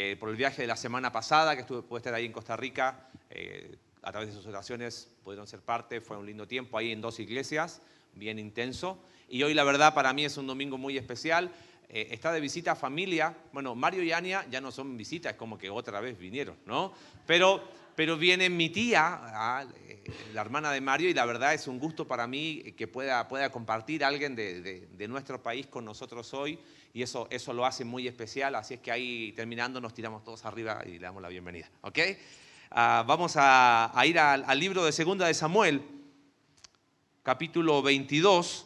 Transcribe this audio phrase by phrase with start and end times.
[0.00, 2.56] eh, por el viaje de la semana pasada, que estuve, pude estar ahí en Costa
[2.56, 3.08] Rica.
[3.30, 6.00] Eh, a través de sus oraciones pudieron ser parte.
[6.00, 7.82] Fue un lindo tiempo ahí en dos iglesias,
[8.14, 9.02] bien intenso.
[9.28, 11.50] Y hoy, la verdad, para mí es un domingo muy especial.
[11.88, 13.36] Eh, está de visita familia.
[13.52, 16.92] Bueno, Mario y Ania ya no son visitas, es como que otra vez vinieron, ¿no?
[17.26, 17.64] Pero,
[17.98, 19.66] pero viene mi tía, ah,
[20.32, 23.50] la hermana de Mario, y la verdad es un gusto para mí que pueda, pueda
[23.50, 26.60] compartir alguien de, de nuestro país con nosotros hoy
[26.94, 30.44] y eso, eso lo hace muy especial, así es que ahí terminando nos tiramos todos
[30.44, 31.68] arriba y le damos la bienvenida.
[31.80, 31.98] ¿ok?
[32.70, 35.82] Ah, vamos a, ir al, libro de Segunda de Samuel,
[37.24, 38.64] capítulo 22,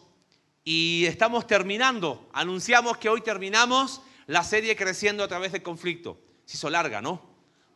[0.63, 6.21] y estamos terminando, anunciamos que hoy terminamos la serie Creciendo a través del conflicto.
[6.45, 7.23] Se hizo larga, ¿no?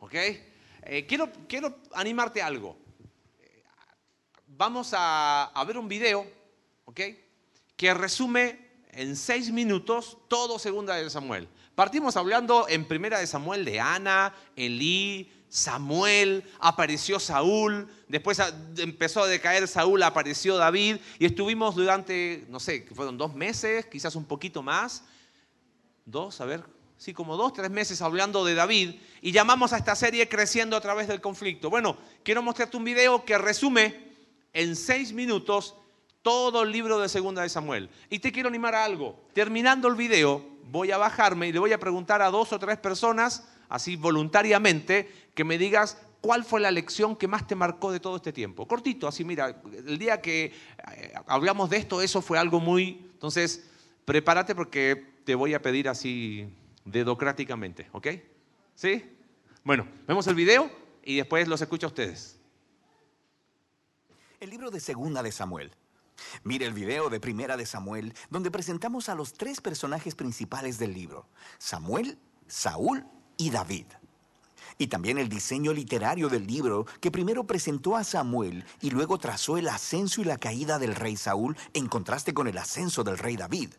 [0.01, 0.13] ¿Ok?
[0.83, 2.77] Eh, quiero, quiero animarte a algo.
[4.47, 6.25] Vamos a, a ver un video,
[6.85, 7.01] ¿ok?
[7.75, 8.59] Que resume
[8.91, 11.47] en seis minutos todo segunda de Samuel.
[11.75, 18.41] Partimos hablando en primera de Samuel de Ana, Elí, Samuel, apareció Saúl, después
[18.77, 24.15] empezó a decaer Saúl, apareció David y estuvimos durante, no sé, fueron dos meses, quizás
[24.15, 25.03] un poquito más,
[26.05, 26.63] dos, a ver,
[26.97, 30.81] sí, como dos, tres meses hablando de David y llamamos a esta serie Creciendo a
[30.81, 31.69] través del conflicto.
[31.69, 34.07] Bueno, quiero mostrarte un video que resume
[34.53, 35.75] en seis minutos
[36.21, 37.89] todo el libro de Segunda de Samuel.
[38.09, 39.27] Y te quiero animar a algo.
[39.33, 42.77] Terminando el video, voy a bajarme y le voy a preguntar a dos o tres
[42.77, 47.99] personas, así voluntariamente, que me digas cuál fue la lección que más te marcó de
[47.99, 48.67] todo este tiempo.
[48.67, 50.45] Cortito, así mira, el día que
[50.95, 53.07] eh, hablamos de esto, eso fue algo muy...
[53.13, 53.69] Entonces,
[54.03, 56.47] prepárate porque te voy a pedir así
[56.87, 58.07] dedocráticamente, ¿ok?
[58.75, 59.17] ¿Sí?
[59.63, 60.71] Bueno, vemos el video
[61.03, 62.39] y después los escucho a ustedes.
[64.39, 65.71] El libro de Segunda de Samuel
[66.43, 70.93] Mire el video de Primera de Samuel, donde presentamos a los tres personajes principales del
[70.93, 73.05] libro, Samuel, Saúl
[73.37, 73.85] y David.
[74.79, 79.57] Y también el diseño literario del libro, que primero presentó a Samuel y luego trazó
[79.57, 83.37] el ascenso y la caída del rey Saúl en contraste con el ascenso del rey
[83.37, 83.73] David.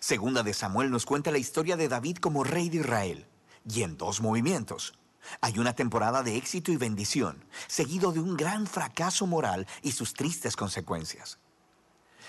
[0.00, 3.26] Segunda de Samuel nos cuenta la historia de David como rey de Israel,
[3.68, 4.94] y en dos movimientos.
[5.40, 10.14] Hay una temporada de éxito y bendición, seguido de un gran fracaso moral y sus
[10.14, 11.38] tristes consecuencias.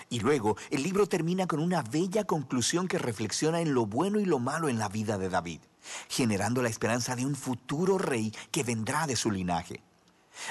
[0.10, 4.26] Y luego el libro termina con una bella conclusión que reflexiona en lo bueno y
[4.26, 5.62] lo malo en la vida de David,
[6.10, 9.82] generando la esperanza de un futuro rey que vendrá de su linaje.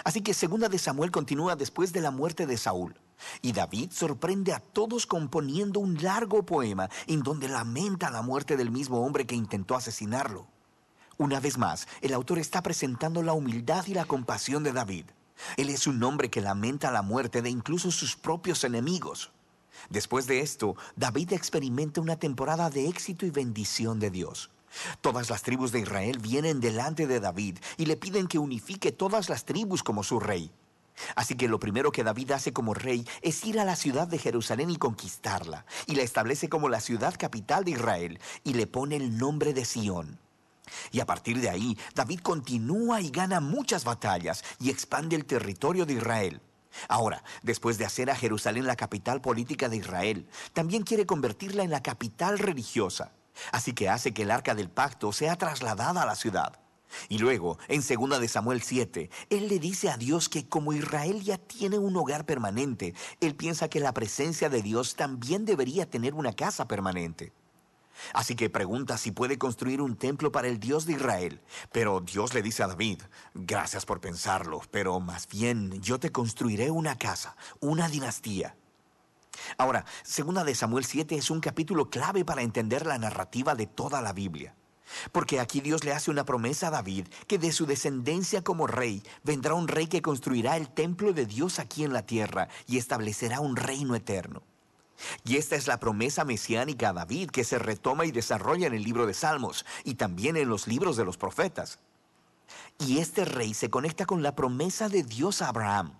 [0.02, 2.96] Así que Segunda de Samuel continúa después de la muerte de Saúl.
[3.42, 8.70] Y David sorprende a todos componiendo un largo poema en donde lamenta la muerte del
[8.70, 10.46] mismo hombre que intentó asesinarlo.
[11.16, 15.06] Una vez más, el autor está presentando la humildad y la compasión de David.
[15.56, 19.30] Él es un hombre que lamenta la muerte de incluso sus propios enemigos.
[19.90, 24.50] Después de esto, David experimenta una temporada de éxito y bendición de Dios.
[25.00, 29.28] Todas las tribus de Israel vienen delante de David y le piden que unifique todas
[29.28, 30.50] las tribus como su rey.
[31.16, 34.18] Así que lo primero que David hace como rey es ir a la ciudad de
[34.18, 38.96] Jerusalén y conquistarla, y la establece como la ciudad capital de Israel, y le pone
[38.96, 40.18] el nombre de Sión.
[40.92, 45.86] Y a partir de ahí, David continúa y gana muchas batallas y expande el territorio
[45.86, 46.40] de Israel.
[46.88, 51.70] Ahora, después de hacer a Jerusalén la capital política de Israel, también quiere convertirla en
[51.70, 53.12] la capital religiosa.
[53.52, 56.63] Así que hace que el arca del pacto sea trasladada a la ciudad.
[57.08, 61.22] Y luego, en 2 de Samuel 7, él le dice a Dios que como Israel
[61.22, 66.14] ya tiene un hogar permanente, él piensa que la presencia de Dios también debería tener
[66.14, 67.32] una casa permanente.
[68.12, 71.40] Así que pregunta si puede construir un templo para el Dios de Israel.
[71.72, 73.02] Pero Dios le dice a David,
[73.34, 78.56] gracias por pensarlo, pero más bien yo te construiré una casa, una dinastía.
[79.58, 84.00] Ahora, segunda de Samuel 7 es un capítulo clave para entender la narrativa de toda
[84.00, 84.54] la Biblia.
[85.12, 89.02] Porque aquí Dios le hace una promesa a David que de su descendencia como rey
[89.22, 93.40] vendrá un rey que construirá el templo de Dios aquí en la tierra y establecerá
[93.40, 94.42] un reino eterno.
[95.24, 98.82] Y esta es la promesa mesiánica a David que se retoma y desarrolla en el
[98.82, 101.78] libro de Salmos y también en los libros de los profetas.
[102.78, 105.98] Y este rey se conecta con la promesa de Dios a Abraham.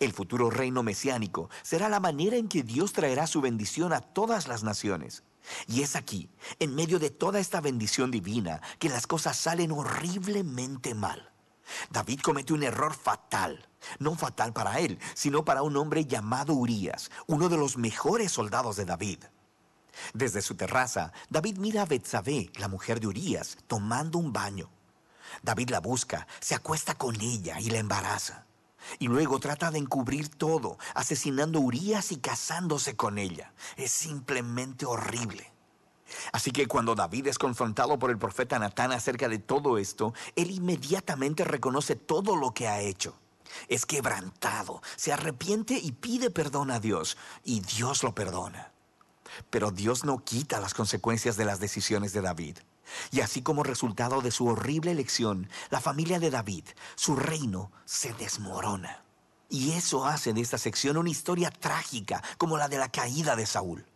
[0.00, 4.48] El futuro reino mesiánico será la manera en que Dios traerá su bendición a todas
[4.48, 5.22] las naciones.
[5.66, 10.94] Y es aquí, en medio de toda esta bendición divina, que las cosas salen horriblemente
[10.94, 11.30] mal.
[11.90, 13.68] David comete un error fatal
[13.98, 18.76] no fatal para él, sino para un hombre llamado Urias, uno de los mejores soldados
[18.76, 19.24] de David.
[20.14, 24.70] Desde su terraza, David mira a Betsabé, la mujer de Urias, tomando un baño.
[25.42, 28.47] David la busca, se acuesta con ella y la embaraza.
[28.98, 33.52] Y luego trata de encubrir todo, asesinando a Urias y casándose con ella.
[33.76, 35.52] Es simplemente horrible.
[36.32, 40.50] Así que cuando David es confrontado por el profeta Natán acerca de todo esto, él
[40.50, 43.14] inmediatamente reconoce todo lo que ha hecho.
[43.68, 48.72] Es quebrantado, se arrepiente y pide perdón a Dios, y Dios lo perdona.
[49.50, 52.58] Pero Dios no quita las consecuencias de las decisiones de David.
[53.10, 56.64] Y así como resultado de su horrible elección, la familia de David,
[56.94, 59.02] su reino, se desmorona.
[59.50, 63.46] Y eso hace de esta sección una historia trágica como la de la caída de
[63.46, 63.86] Saúl.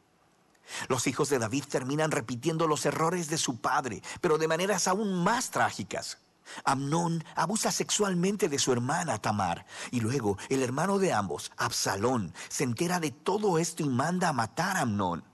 [0.89, 5.23] Los hijos de David terminan repitiendo los errores de su padre, pero de maneras aún
[5.23, 6.19] más trágicas.
[6.65, 12.65] Amnón abusa sexualmente de su hermana Tamar y luego el hermano de ambos, Absalón, se
[12.65, 15.25] entera de todo esto y manda a matar a Amnón.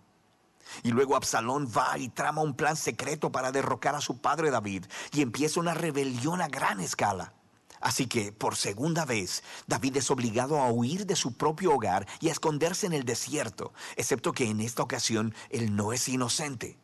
[0.82, 4.86] Y luego Absalón va y trama un plan secreto para derrocar a su padre David
[5.12, 7.32] y empieza una rebelión a gran escala.
[7.80, 12.28] Así que, por segunda vez, David es obligado a huir de su propio hogar y
[12.28, 16.78] a esconderse en el desierto, excepto que en esta ocasión él no es inocente.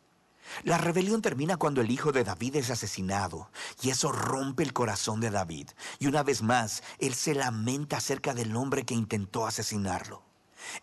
[0.63, 3.49] La rebelión termina cuando el hijo de David es asesinado,
[3.81, 8.33] y eso rompe el corazón de David, y una vez más, él se lamenta acerca
[8.33, 10.23] del hombre que intentó asesinarlo.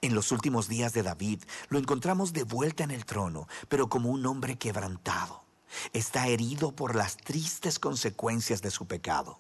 [0.01, 4.11] En los últimos días de David lo encontramos de vuelta en el trono, pero como
[4.11, 5.45] un hombre quebrantado.
[5.93, 9.39] Está herido por las tristes consecuencias de su pecado.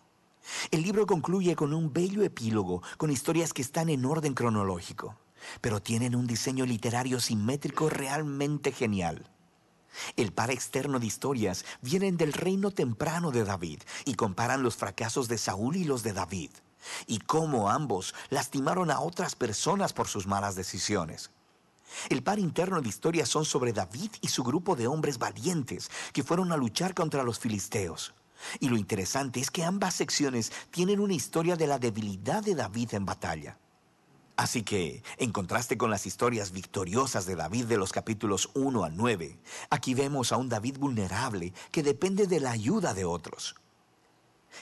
[0.70, 5.16] El libro concluye con un bello epílogo, con historias que están en orden cronológico,
[5.60, 9.30] pero tienen un diseño literario simétrico realmente genial.
[10.16, 15.28] El par externo de historias vienen del reino temprano de David y comparan los fracasos
[15.28, 16.50] de Saúl y los de David,
[17.06, 21.30] y cómo ambos lastimaron a otras personas por sus malas decisiones.
[22.08, 26.22] El par interno de historias son sobre David y su grupo de hombres valientes que
[26.22, 28.14] fueron a luchar contra los filisteos.
[28.60, 32.94] Y lo interesante es que ambas secciones tienen una historia de la debilidad de David
[32.94, 33.58] en batalla.
[34.36, 38.96] Así que, en contraste con las historias victoriosas de David de los capítulos 1 al
[38.96, 39.38] 9,
[39.70, 43.54] aquí vemos a un David vulnerable que depende de la ayuda de otros.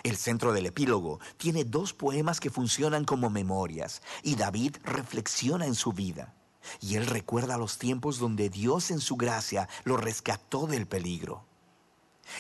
[0.03, 5.75] El centro del epílogo tiene dos poemas que funcionan como memorias, y David reflexiona en
[5.75, 6.35] su vida.
[6.81, 11.45] Y él recuerda los tiempos donde Dios en su gracia lo rescató del peligro.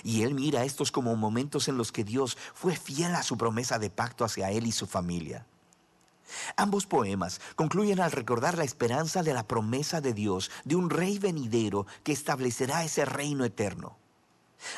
[0.05, 3.79] Y él mira estos como momentos en los que Dios fue fiel a su promesa
[3.79, 5.46] de pacto hacia él y su familia.
[6.56, 11.19] Ambos poemas concluyen al recordar la esperanza de la promesa de Dios de un rey
[11.19, 13.96] venidero que establecerá ese reino eterno.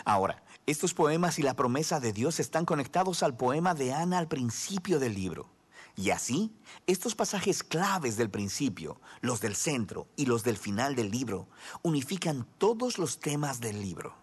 [0.04, 4.28] Ahora, estos poemas y la promesa de Dios están conectados al poema de Ana al
[4.28, 5.50] principio del libro.
[5.96, 6.52] Y así,
[6.86, 11.48] estos pasajes claves del principio, los del centro y los del final del libro,
[11.82, 14.14] unifican todos los temas del libro.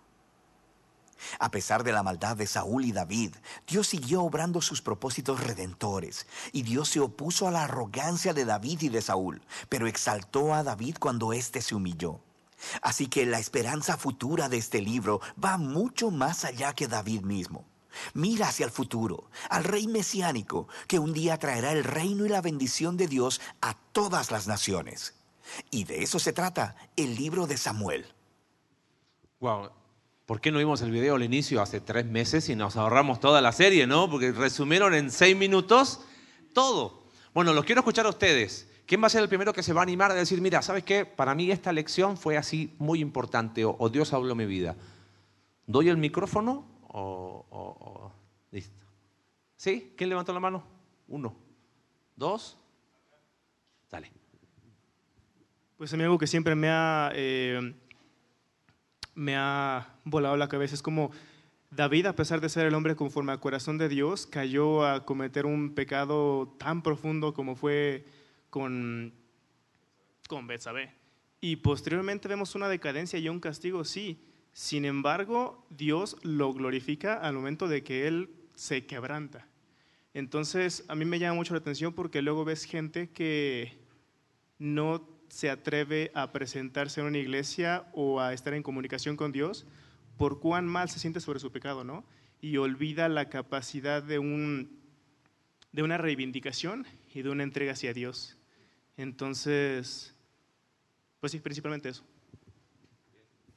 [1.39, 3.35] A pesar de la maldad de Saúl y David,
[3.67, 8.83] Dios siguió obrando sus propósitos redentores, y Dios se opuso a la arrogancia de David
[8.83, 12.21] y de Saúl, pero exaltó a David cuando éste se humilló.
[12.81, 17.65] Así que la esperanza futura de este libro va mucho más allá que David mismo.
[18.13, 22.41] Mira hacia el futuro, al rey mesiánico, que un día traerá el reino y la
[22.41, 25.15] bendición de Dios a todas las naciones.
[25.71, 28.05] Y de eso se trata el libro de Samuel.
[29.39, 29.71] Wow,
[30.29, 33.41] ¿Por qué no vimos el video al inicio hace tres meses y nos ahorramos toda
[33.41, 34.11] la serie, no?
[34.11, 36.01] Porque resumieron en seis minutos
[36.53, 37.01] todo.
[37.33, 38.68] Bueno, los quiero escuchar a ustedes.
[38.89, 40.83] ¿Quién va a ser el primero que se va a animar a decir, mira, ¿sabes
[40.83, 41.05] qué?
[41.05, 44.75] Para mí esta lección fue así muy importante o, Dios habló mi vida.
[45.67, 48.11] ¿Doy el micrófono o,
[48.49, 48.73] listo?
[49.57, 49.93] ¿Sí?
[49.95, 50.63] ¿Quién levantó la mano?
[51.07, 51.35] Uno.
[52.15, 52.57] ¿Dos?
[53.91, 54.11] Dale.
[55.77, 57.11] Pues a algo que siempre me ha...
[57.13, 57.75] Eh,
[59.13, 60.73] me ha volado la cabeza.
[60.73, 61.11] Es como
[61.69, 65.45] David, a pesar de ser el hombre conforme al corazón de Dios, cayó a cometer
[65.45, 68.03] un pecado tan profundo como fue
[68.49, 69.13] con,
[70.27, 70.93] con Betsabé.
[71.41, 74.19] Y posteriormente vemos una decadencia y un castigo, sí.
[74.51, 79.47] Sin embargo, Dios lo glorifica al momento de que Él se quebranta.
[80.13, 83.77] Entonces, a mí me llama mucho la atención porque luego ves gente que
[84.57, 89.65] no se atreve a presentarse en una iglesia o a estar en comunicación con Dios
[90.17, 92.03] por cuán mal se siente sobre su pecado, ¿no?
[92.41, 94.79] Y olvida la capacidad de, un,
[95.71, 98.38] de una reivindicación y de una entrega hacia Dios.
[98.99, 100.13] Entonces,
[101.21, 102.03] pues sí, principalmente eso.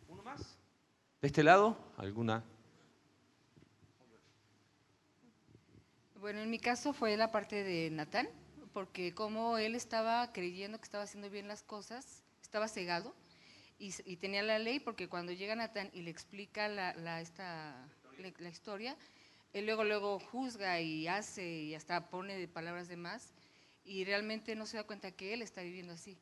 [0.06, 0.56] ¿Uno más?
[1.20, 1.76] ¿De este lado?
[1.96, 2.44] ¿Alguna?
[6.20, 8.28] Bueno, en mi caso fue la parte de Natán
[8.72, 13.12] porque como él estaba creyendo que estaba haciendo bien las cosas, estaba cegado
[13.80, 17.84] y, tenía la ley, porque cuando llega Natán y le explica la, esta,
[18.38, 18.96] la, historia,
[19.52, 23.32] él luego, luego juzga y hace y hasta pone palabras de más
[23.84, 26.18] y realmente no se da cuenta que él está viviendo así.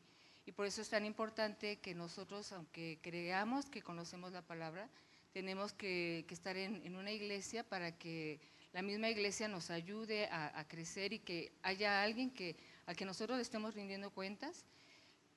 [0.47, 4.88] Y por eso es tan importante que nosotros, aunque creamos que conocemos la palabra,
[5.33, 8.40] tenemos que, estar en, una iglesia para que
[8.73, 13.38] la misma iglesia nos ayude a, crecer y que haya alguien que, a que nosotros
[13.40, 14.64] estemos rindiendo cuentas,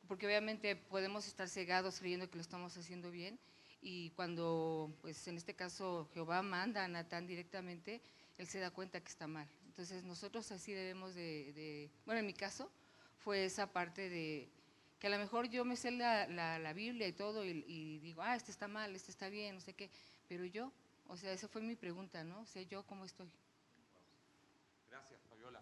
[0.07, 3.39] porque obviamente podemos estar cegados creyendo que lo estamos haciendo bien
[3.81, 8.01] y cuando, pues en este caso, Jehová manda a Natán directamente,
[8.37, 9.47] él se da cuenta que está mal.
[9.73, 12.69] Entonces nosotros así debemos de, bueno, en mi caso
[13.17, 14.47] fue esa parte de
[14.99, 18.35] que a lo mejor yo me sé la, la, Biblia y todo y, digo, ah,
[18.35, 19.89] este está mal, este está bien, no sé qué,
[20.29, 20.71] pero yo,
[21.07, 22.41] o sea, esa fue mi pregunta, ¿no?
[22.41, 23.27] O sea, yo cómo estoy.
[24.91, 25.59] Gracias, Fabiola.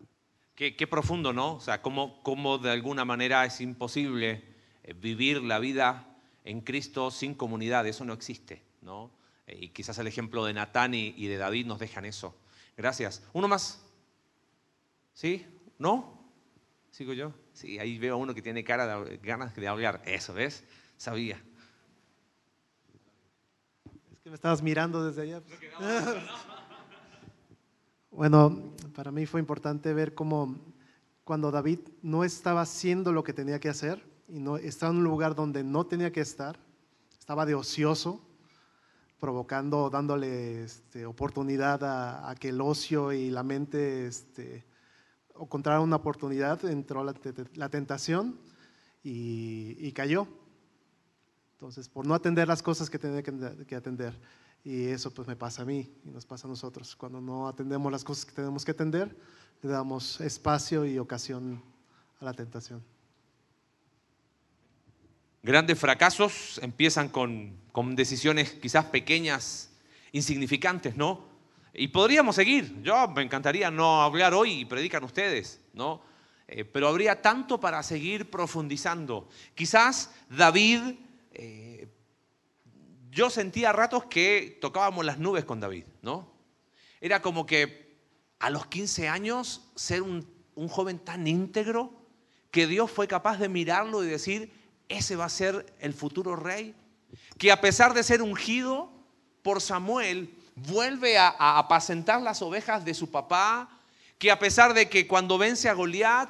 [0.56, 1.56] Qué, qué profundo, ¿no?
[1.56, 4.44] O sea, cómo, cómo de alguna manera es imposible
[4.84, 9.10] eh, vivir la vida en Cristo sin comunidad, eso no existe, ¿no?
[9.48, 12.36] Eh, y quizás el ejemplo de Natán y de David nos dejan eso.
[12.76, 13.24] Gracias.
[13.32, 13.86] ¿Uno más?
[15.14, 15.46] ¿Sí?
[15.78, 16.22] ¿No?
[16.92, 17.34] ¿Sigo yo?
[17.54, 20.02] Sí, ahí veo a uno que tiene cara de ganas de hablar.
[20.06, 20.64] Eso, ¿ves?
[20.98, 21.42] Sabía.
[24.12, 25.42] Es que me estabas mirando desde allá.
[25.42, 25.60] Pues.
[28.12, 30.58] bueno, para mí fue importante ver cómo
[31.24, 35.04] cuando David no estaba haciendo lo que tenía que hacer y no estaba en un
[35.04, 36.60] lugar donde no tenía que estar,
[37.18, 38.22] estaba de ocioso,
[39.20, 44.66] provocando, dándole este, oportunidad a, a, que el ocio y la mente este,
[45.42, 48.40] encontraron una oportunidad, entró la, tentación
[49.04, 50.28] y, y, cayó.
[51.54, 53.34] Entonces, por no atender las cosas que tenía que,
[53.68, 54.20] que, atender.
[54.64, 56.96] Y eso pues me pasa a mí y nos pasa a nosotros.
[56.96, 59.16] Cuando no atendemos las cosas que tenemos que atender,
[59.62, 61.64] le damos espacio y ocasión
[62.20, 62.84] a la tentación.
[65.44, 69.72] Grandes fracasos empiezan con, con decisiones quizás pequeñas,
[70.12, 71.31] insignificantes, ¿no?
[71.74, 72.82] Y podríamos seguir.
[72.82, 76.02] Yo me encantaría no hablar hoy y predican ustedes, ¿no?
[76.48, 79.30] Eh, pero habría tanto para seguir profundizando.
[79.56, 80.96] Quizás David,
[81.32, 81.88] eh,
[83.10, 86.30] yo sentía a ratos que tocábamos las nubes con David, ¿no?
[87.00, 87.96] Era como que
[88.40, 91.94] a los 15 años ser un, un joven tan íntegro
[92.52, 94.52] que Dios fue capaz de mirarlo y decir,
[94.90, 96.76] ese va a ser el futuro rey.
[97.38, 98.92] Que a pesar de ser ungido
[99.42, 100.36] por Samuel,
[100.68, 103.70] vuelve a, apacentar las ovejas de su papá,
[104.18, 106.30] que a pesar de que cuando vence a Goliat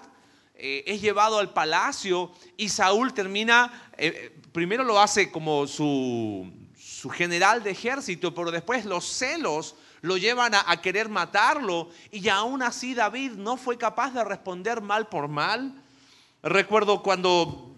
[0.56, 7.10] eh, es llevado al palacio y Saúl termina, eh, primero lo hace como su, su,
[7.10, 12.64] general de ejército, pero después los celos lo llevan a, a querer matarlo y aún
[12.64, 15.74] así David no fue capaz de responder mal por mal.
[16.44, 17.76] Recuerdo cuando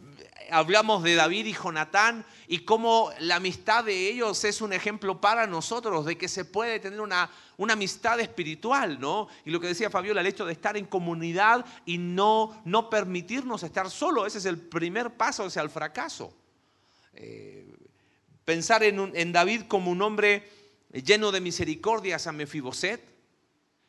[0.51, 5.47] hablamos de David y Jonatán y cómo la amistad de ellos es un ejemplo para
[5.47, 9.27] nosotros de que se puede tener una, una amistad espiritual, ¿no?
[9.45, 13.63] Y lo que decía Fabiola, el hecho de estar en comunidad y no, no permitirnos
[13.63, 16.33] estar solo, ese es el primer paso hacia el fracaso.
[17.13, 17.73] Eh,
[18.43, 20.49] pensar en, en, David como un hombre
[20.91, 23.13] lleno de misericordia hacia Mefiboset.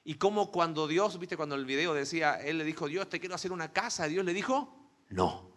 [0.06, 3.34] Y cómo cuando Dios, viste, cuando el video decía, él le dijo, Dios, te quiero
[3.34, 4.76] hacer una casa, Dios le dijo,
[5.08, 5.50] no.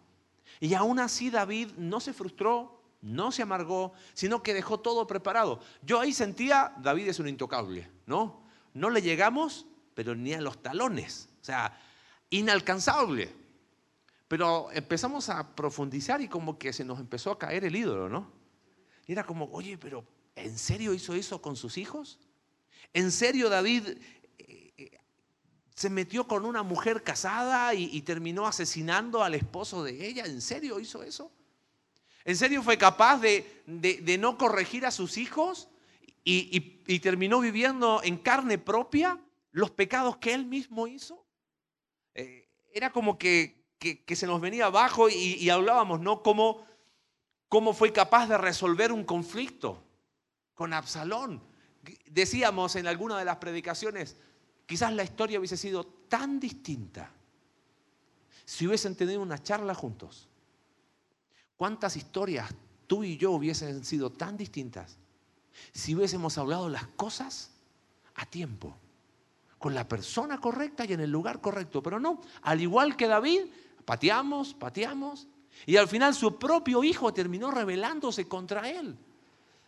[0.58, 5.60] Y aún así David no se frustró, no se amargó, sino que dejó todo preparado.
[5.82, 8.42] Yo ahí sentía, David es un intocable, ¿no?
[8.74, 11.28] No le llegamos, pero ni a los talones.
[11.40, 11.78] O sea,
[12.30, 13.34] inalcanzable.
[14.26, 18.30] Pero empezamos a profundizar y como que se nos empezó a caer el ídolo, ¿no?
[19.06, 20.04] Y era como, oye, pero
[20.36, 22.18] ¿en serio hizo eso con sus hijos?
[22.92, 23.96] ¿En serio David
[25.78, 30.24] se metió con una mujer casada y, terminó asesinando al esposo de ella.
[30.24, 31.30] ¿En serio hizo eso?
[32.24, 35.68] ¿En serio fue capaz de, de, no corregir a sus hijos
[36.24, 36.60] y,
[37.00, 39.18] terminó viviendo en carne propia
[39.50, 41.24] los pecados que él mismo hizo?
[42.14, 46.22] Eh, era como que, que, que, se nos venía abajo y, hablábamos, ¿no?
[46.22, 46.66] Cómo,
[47.48, 49.82] cómo fue capaz de resolver un conflicto
[50.54, 51.42] con Absalón.
[52.06, 54.16] Decíamos en alguna de las predicaciones,
[54.68, 57.10] Quizás la historia hubiese sido tan distinta
[58.44, 60.27] si hubiesen tenido una charla juntos.
[61.58, 62.54] ¿Cuántas historias
[62.86, 64.96] tú y yo hubiesen sido tan distintas
[65.72, 67.50] si hubiésemos hablado las cosas
[68.14, 68.76] a tiempo,
[69.58, 71.82] con la persona correcta y en el lugar correcto?
[71.82, 73.40] Pero no, al igual que David,
[73.84, 75.26] pateamos, pateamos,
[75.66, 78.96] y al final su propio hijo terminó rebelándose contra él.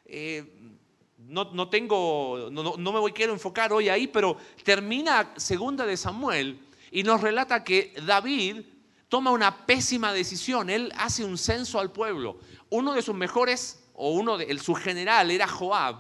[0.05, 0.77] Eh,
[1.19, 5.97] no, no tengo, no, no, me voy, quiero enfocar hoy ahí, pero termina segunda de
[5.97, 6.61] Samuel
[6.93, 8.63] y nos relata que David
[9.11, 10.71] toma una pésima decisión.
[10.71, 12.39] Él hace un censo al pueblo.
[12.71, 15.97] Uno de sus mejores, o uno de su general era Joab.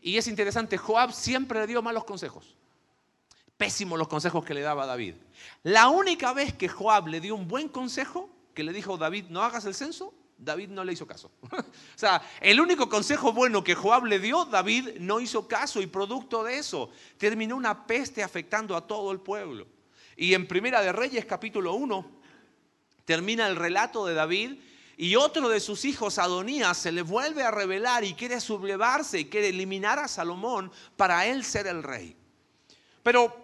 [0.00, 2.56] Y es interesante, Joab siempre le dio malos consejos.
[3.56, 5.14] Pésimos los consejos que le daba David.
[5.62, 9.42] La única vez que Joab le dio un buen consejo que le dijo David, no
[9.42, 11.30] hagas el censo, David no le hizo caso.
[11.52, 11.64] o
[11.98, 16.44] sea, el único consejo bueno que Joab le dio, David no hizo caso y producto
[16.44, 19.66] de eso terminó una peste afectando a todo el pueblo.
[20.16, 22.10] Y en Primera de Reyes capítulo 1
[23.04, 24.58] termina el relato de David
[24.96, 29.24] y otro de sus hijos, Adonías, se le vuelve a revelar y quiere sublevarse y
[29.26, 32.16] quiere eliminar a Salomón para él ser el rey.
[33.02, 33.36] Pero,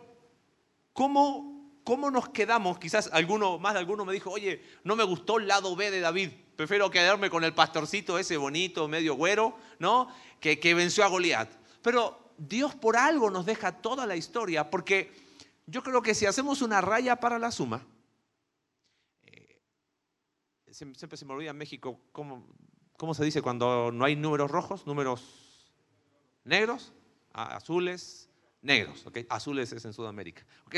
[0.94, 2.78] ¿cómo, cómo nos quedamos?
[2.78, 6.00] Quizás alguno, más de alguno me dijo, oye, no me gustó el lado B de
[6.00, 6.30] David.
[6.56, 10.08] Prefiero quedarme con el pastorcito ese bonito, medio güero, ¿no?
[10.40, 11.50] Que, que venció a Goliat.
[11.82, 15.12] Pero Dios por algo nos deja toda la historia, porque
[15.66, 17.86] yo creo que si hacemos una raya para la suma,
[20.72, 22.46] siempre se me olvida en México cómo,
[22.96, 25.72] cómo se dice cuando no hay números rojos, números
[26.44, 26.92] negros,
[27.32, 28.28] azules,
[28.62, 29.18] negros, ¿ok?
[29.28, 30.74] Azules es en Sudamérica, ¿ok?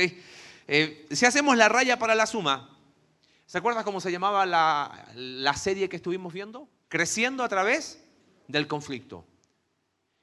[0.66, 2.76] Eh, si hacemos la raya para la suma,
[3.46, 6.68] ¿se acuerda cómo se llamaba la, la serie que estuvimos viendo?
[6.88, 8.02] Creciendo a través
[8.48, 9.24] del conflicto.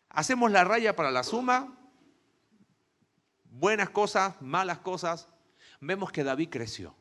[0.10, 1.78] Hacemos la raya para la suma,
[3.52, 5.28] buenas cosas, malas cosas,
[5.80, 6.96] vemos que David creció.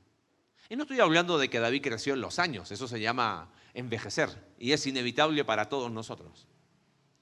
[0.68, 4.30] Y no estoy hablando de que David creció en los años, eso se llama envejecer
[4.58, 6.46] y es inevitable para todos nosotros.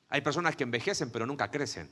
[0.09, 1.91] Hay personas que envejecen pero nunca crecen.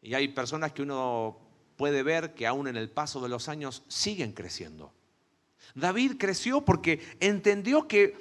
[0.00, 1.38] Y hay personas que uno
[1.76, 4.92] puede ver que aún en el paso de los años siguen creciendo.
[5.74, 8.16] David creció porque entendió que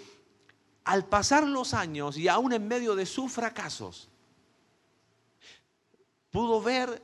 [0.83, 4.09] al pasar los años y aún en medio de sus fracasos,
[6.29, 7.01] pudo ver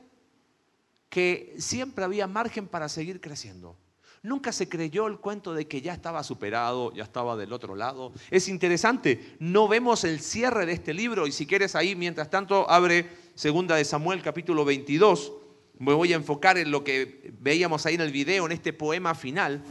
[1.08, 3.76] que siempre había margen para seguir creciendo.
[4.22, 8.12] Nunca se creyó el cuento de que ya estaba superado, ya estaba del otro lado.
[8.30, 12.68] Es interesante, no vemos el cierre de este libro y si quieres ahí, mientras tanto,
[12.68, 15.32] abre Segunda de Samuel capítulo 22.
[15.78, 19.14] Me voy a enfocar en lo que veíamos ahí en el video, en este poema
[19.14, 19.62] final.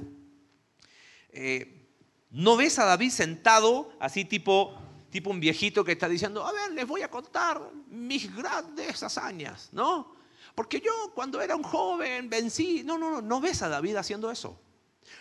[1.30, 1.90] Eh,
[2.32, 4.76] no ves a David sentado así tipo,
[5.10, 9.70] tipo un viejito que está diciendo, a ver, les voy a contar mis grandes hazañas,
[9.74, 10.17] ¿no?
[10.58, 12.82] Porque yo cuando era un joven vencí.
[12.84, 14.60] No, no, no, no ves a David haciendo eso.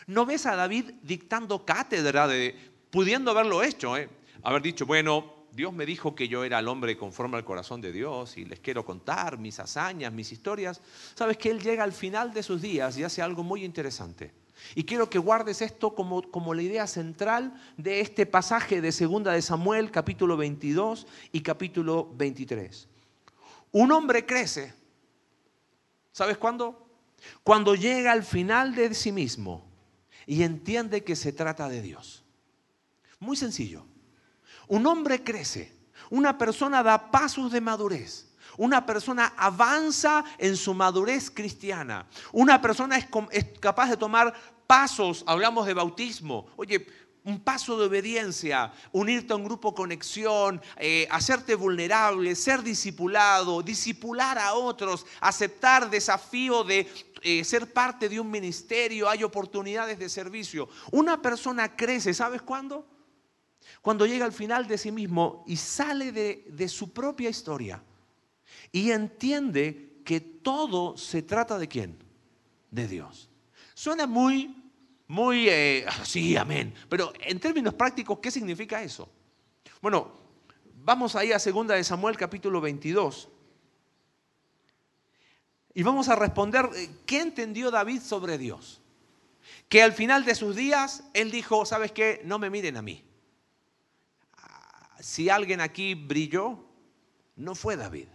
[0.07, 2.59] No ves a David dictando cátedra de,
[2.91, 4.09] pudiendo haberlo hecho, ¿eh?
[4.43, 7.93] haber dicho, bueno, Dios me dijo que yo era el hombre conforme al corazón de
[7.93, 10.81] Dios y les quiero contar mis hazañas, mis historias.
[11.15, 14.33] Sabes que Él llega al final de sus días y hace algo muy interesante.
[14.75, 19.33] Y quiero que guardes esto como, como la idea central de este pasaje de Segunda
[19.33, 22.89] de Samuel, capítulo 22 y capítulo 23.
[23.73, 24.86] Un hombre crece
[26.17, 26.89] ¿Sabes cuándo?
[27.45, 29.71] Cuando llega al final de sí mismo
[30.25, 32.25] y entiende que se trata de Dios.
[33.19, 33.85] Muy sencillo.
[34.67, 35.77] Un hombre crece,
[36.09, 38.35] una persona da pasos de madurez.
[38.57, 42.07] Una persona avanza en su madurez cristiana.
[42.33, 43.05] Una persona es,
[43.61, 44.33] capaz de tomar
[44.67, 46.47] pasos, hablamos de bautismo.
[46.57, 46.87] Oye,
[47.27, 54.39] un paso de obediencia, unirte a un grupo conexión, eh, hacerte vulnerable, ser discipulado, discipular
[54.39, 56.87] a otros, aceptar desafío de
[57.23, 60.69] eh, ser parte de un ministerio, hay oportunidades de servicio.
[60.93, 62.87] Una persona crece, ¿sabes cuándo?
[63.83, 67.83] Cuando llega al final de sí mismo y sale de, de su propia historia
[68.71, 71.99] y entiende que todo se trata de quién?
[72.71, 73.29] De Dios.
[73.75, 74.66] Suena muy
[75.09, 76.75] muy, eh, sí, amén.
[76.89, 79.09] Pero en términos prácticos, ¿qué significa eso?
[79.81, 80.13] Bueno,
[80.83, 83.29] vamos ahí a 2 de Samuel capítulo 22.
[85.75, 88.81] Y vamos a responder, eh, ¿qué entendió David sobre Dios?
[89.69, 92.21] Que al final de sus días, él dijo, ¿sabes qué?
[92.25, 93.05] No me miren a mí.
[95.01, 96.65] Si alguien aquí brilló,
[97.37, 98.09] no fue David.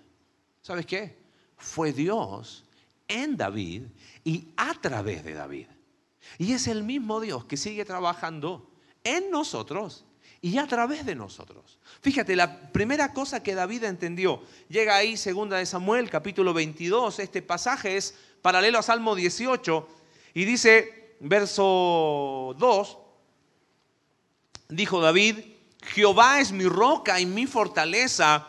[0.62, 1.18] ¿Sabes qué?
[1.56, 2.66] Fue Dios
[3.08, 3.84] en David
[4.24, 5.68] y a través de David.
[6.38, 8.70] Y es el mismo Dios que sigue trabajando
[9.04, 10.06] en nosotros
[10.42, 11.78] y a través de nosotros.
[12.02, 17.42] Fíjate, la primera cosa que David entendió, llega ahí, segunda de Samuel, capítulo 22, este
[17.44, 19.88] pasaje es paralelo a Salmo 18,
[20.34, 22.98] y dice, verso 2,
[24.70, 25.38] dijo David,
[25.84, 28.48] Jehová es mi roca y mi fortaleza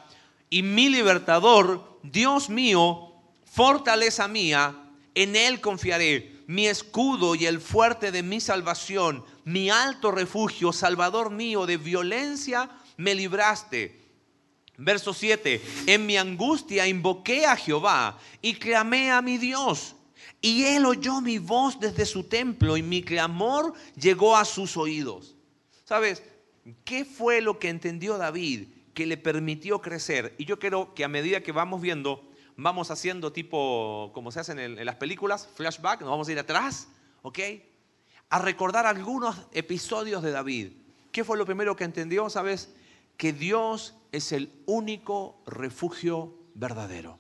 [0.48, 3.12] y mi libertador, Dios mío,
[3.44, 4.78] fortaleza mía,
[5.14, 11.30] en él confiaré mi escudo y el fuerte de mi salvación, mi alto refugio, salvador
[11.30, 13.98] mío, de violencia me libraste.
[14.76, 19.94] Verso 7, en mi angustia invoqué a Jehová y clamé a mi Dios.
[20.42, 25.34] Y él oyó mi voz desde su templo y mi clamor llegó a sus oídos.
[25.86, 26.22] ¿Sabes?
[26.84, 30.34] ¿Qué fue lo que entendió David que le permitió crecer?
[30.36, 34.58] Y yo quiero que a medida que vamos viendo, vamos haciendo tipo, como se hacen
[34.58, 36.88] en, las películas, flashback, nos vamos a ir atrás,
[37.22, 37.38] ¿ok?
[38.32, 40.72] a recordar algunos episodios de David.
[41.12, 42.30] ¿Qué fue lo primero que entendió?
[42.30, 42.70] ¿Sabes?
[43.18, 47.18] Que Dios es el único refugio verdadero.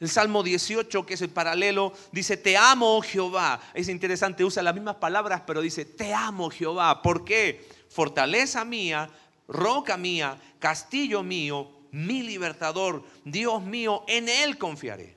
[0.00, 3.60] El Salmo 18, que es el paralelo, dice, te amo Jehová.
[3.74, 7.02] Es interesante, usa las mismas palabras, pero dice, te amo Jehová.
[7.02, 7.68] ¿Por qué?
[7.90, 9.10] Fortaleza mía,
[9.46, 15.16] roca mía, castillo mío, mi libertador, Dios mío, en Él confiaré.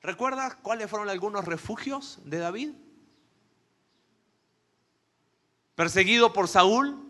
[0.00, 2.70] ¿Recuerdas cuáles fueron algunos refugios de David?
[5.74, 7.04] Perseguido por Saúl,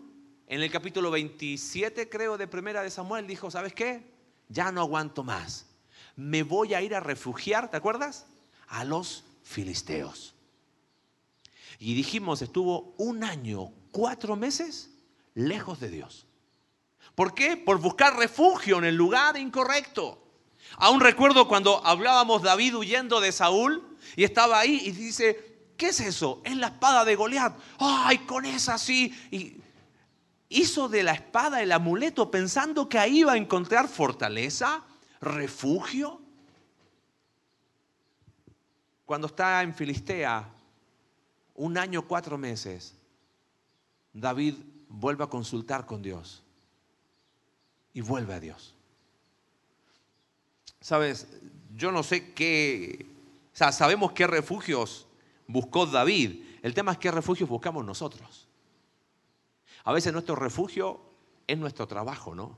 [0.47, 4.11] en el capítulo 27 creo de Primera de Samuel, dijo, ¿sabes qué?
[4.49, 5.67] Ya no aguanto más.
[6.17, 8.25] Me voy a ir a refugiar, ¿te acuerdas?
[8.67, 10.35] A los filisteos.
[11.79, 14.89] Y dijimos, estuvo un año, cuatro meses
[15.33, 16.24] lejos de Dios.
[17.15, 17.55] ¿Por qué?
[17.55, 20.21] Por buscar refugio en el lugar incorrecto.
[20.77, 26.01] Aún recuerdo cuando hablábamos David huyendo de Saúl y estaba ahí y dice, ¿qué es
[26.01, 26.41] eso?
[26.43, 27.57] Es la espada de Goliat.
[27.79, 29.15] Ay, con esa sí.
[29.31, 29.61] Y
[30.49, 34.83] hizo de la espada el amuleto pensando que ahí iba a encontrar fortaleza,
[35.21, 36.21] refugio.
[39.05, 40.49] Cuando está en Filistea,
[41.53, 42.95] un año, cuatro meses,
[44.11, 44.55] David
[44.89, 46.44] vuelve a consultar con Dios
[47.95, 48.75] y vuelve a Dios.
[50.81, 51.27] Sabes,
[51.75, 53.07] yo no sé qué,
[53.53, 55.07] o sea, sabemos qué refugios
[55.47, 56.43] buscó David.
[56.61, 58.47] El tema es qué refugios buscamos nosotros.
[59.85, 60.99] A veces nuestro refugio
[61.47, 62.57] es nuestro trabajo, ¿no?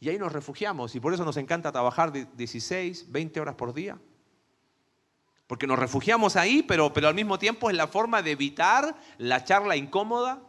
[0.00, 3.98] Y ahí nos refugiamos y por eso nos encanta trabajar 16, 20 horas por día.
[5.46, 9.44] Porque nos refugiamos ahí, pero, pero al mismo tiempo es la forma de evitar la
[9.44, 10.40] charla incómoda.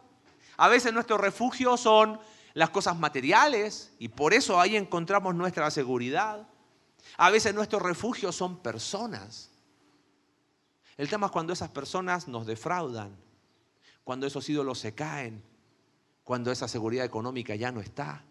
[0.56, 2.18] A veces nuestro refugio son
[2.54, 6.48] las cosas materiales y por eso ahí encontramos nuestra seguridad.
[7.16, 9.50] A veces nuestros refugios son personas.
[10.96, 13.16] El tema es cuando esas personas nos defraudan,
[14.04, 15.42] cuando esos ídolos se caen,
[16.24, 18.24] cuando esa seguridad económica ya no está,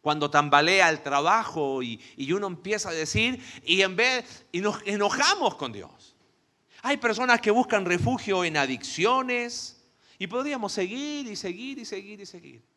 [0.00, 4.80] cuando tambalea el trabajo y, y uno empieza a decir y en vez y nos
[4.84, 6.16] enojamos con Dios.
[6.82, 9.80] Hay personas que buscan refugio en adicciones
[10.18, 12.71] y podríamos seguir y seguir y seguir y seguir.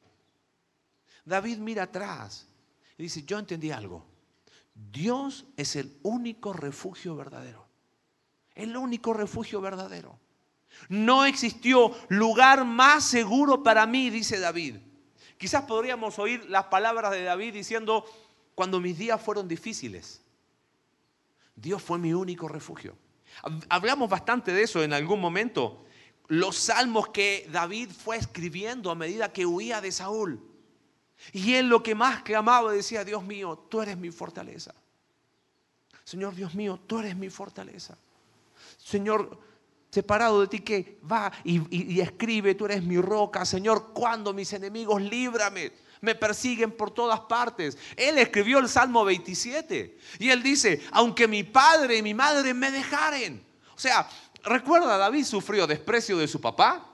[1.25, 2.47] David mira atrás
[2.97, 4.05] y dice, yo entendí algo.
[4.73, 7.65] Dios es el único refugio verdadero.
[8.53, 10.19] El único refugio verdadero.
[10.89, 14.77] No existió lugar más seguro para mí, dice David.
[15.38, 18.05] Quizás podríamos oír las palabras de David diciendo,
[18.53, 20.21] cuando mis días fueron difíciles,
[21.55, 22.95] Dios fue mi único refugio.
[23.69, 25.85] Hablamos bastante de eso en algún momento.
[26.27, 30.54] Los salmos que David fue escribiendo a medida que huía de Saúl.
[31.32, 34.73] Y él lo que más clamaba decía, Dios mío, tú eres mi fortaleza.
[36.04, 37.97] Señor Dios mío, tú eres mi fortaleza.
[38.78, 39.39] Señor,
[39.89, 43.45] separado de ti que va y, escribe, tú eres mi roca.
[43.45, 47.78] Señor, cuando mis enemigos líbrame, me persiguen por todas partes.
[47.95, 52.69] Él escribió el Salmo 27 y él dice, aunque mi padre y mi madre me
[52.69, 53.43] dejaren.
[53.75, 54.08] O sea,
[54.43, 56.88] recuerda, David sufrió desprecio de su papá,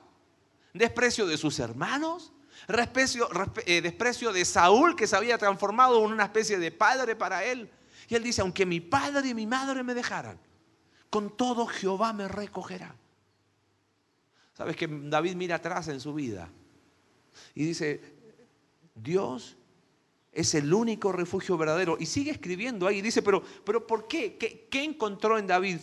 [0.74, 2.32] desprecio de sus hermanos,
[2.68, 7.70] eh, desprecio, de Saúl, que se había transformado en una especie de padre para él.
[8.08, 10.40] Y él dice, aunque mi padre y mi madre me dejaran,
[11.10, 12.96] con todo Jehová me recogerá.
[14.54, 16.50] Sabes que David mira atrás en su vida
[17.56, 18.02] y dice,
[18.96, 19.58] Dios
[20.32, 21.98] es el único refugio verdadero.
[22.00, 23.02] Y sigue escribiendo ahí.
[23.02, 24.38] Dice, pero, pero ¿por qué?
[24.38, 24.68] qué?
[24.70, 24.84] qué?
[24.84, 25.80] encontró en David?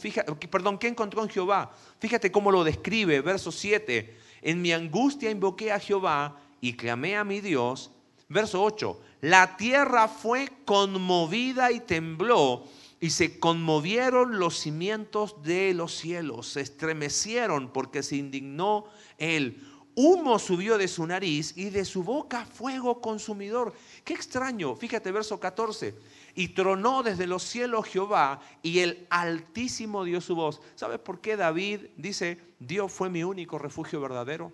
[0.50, 1.74] perdón, ¿qué encontró en Jehová?
[1.98, 4.16] Fíjate cómo lo describe, verso 7.
[4.42, 7.90] En mi angustia invoqué a Jehová y clamé a mi Dios.
[8.28, 12.64] Verso 8, la tierra fue conmovida y tembló
[13.00, 18.86] y se conmovieron los cimientos de los cielos, se estremecieron porque se indignó
[19.18, 19.64] él.
[19.94, 23.72] Humo subió de su nariz y de su boca fuego consumidor.
[24.04, 25.96] Qué extraño, fíjate verso 14.
[26.36, 30.60] Y tronó desde los cielos Jehová y el Altísimo dio su voz.
[30.76, 34.52] ¿Sabes por qué David dice, Dios fue mi único refugio verdadero?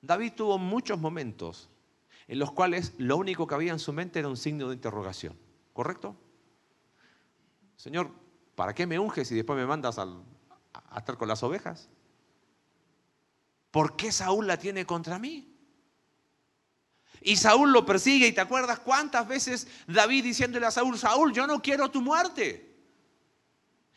[0.00, 1.68] David tuvo muchos momentos
[2.26, 5.36] en los cuales lo único que había en su mente era un signo de interrogación.
[5.72, 6.16] ¿Correcto?
[7.76, 8.10] Señor,
[8.54, 10.08] ¿para qué me unges y después me mandas a
[10.96, 11.88] estar con las ovejas?
[13.70, 15.54] ¿Por qué Saúl la tiene contra mí?
[17.20, 21.46] Y Saúl lo persigue y te acuerdas cuántas veces David diciéndole a Saúl, Saúl, yo
[21.46, 22.76] no quiero tu muerte.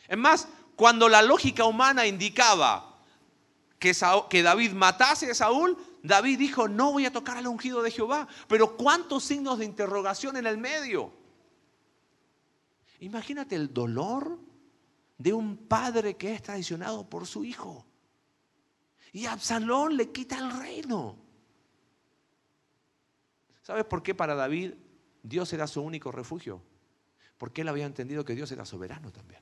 [0.08, 3.00] Es más, cuando la lógica humana indicaba
[3.78, 3.96] que,
[4.30, 8.28] que David matase a Saúl, David dijo, no voy a tocar al ungido de Jehová.
[8.48, 11.14] Pero ¿cuántos signos de interrogación en el medio?
[13.00, 14.40] Imagínate el dolor
[15.18, 17.86] de un padre que es traicionado por su hijo.
[19.14, 21.18] Y Absalón le quita el reino.
[23.62, 24.74] ¿Sabes por qué para David
[25.22, 26.62] Dios era su único refugio?
[27.38, 29.42] Porque él había entendido que Dios era soberano también.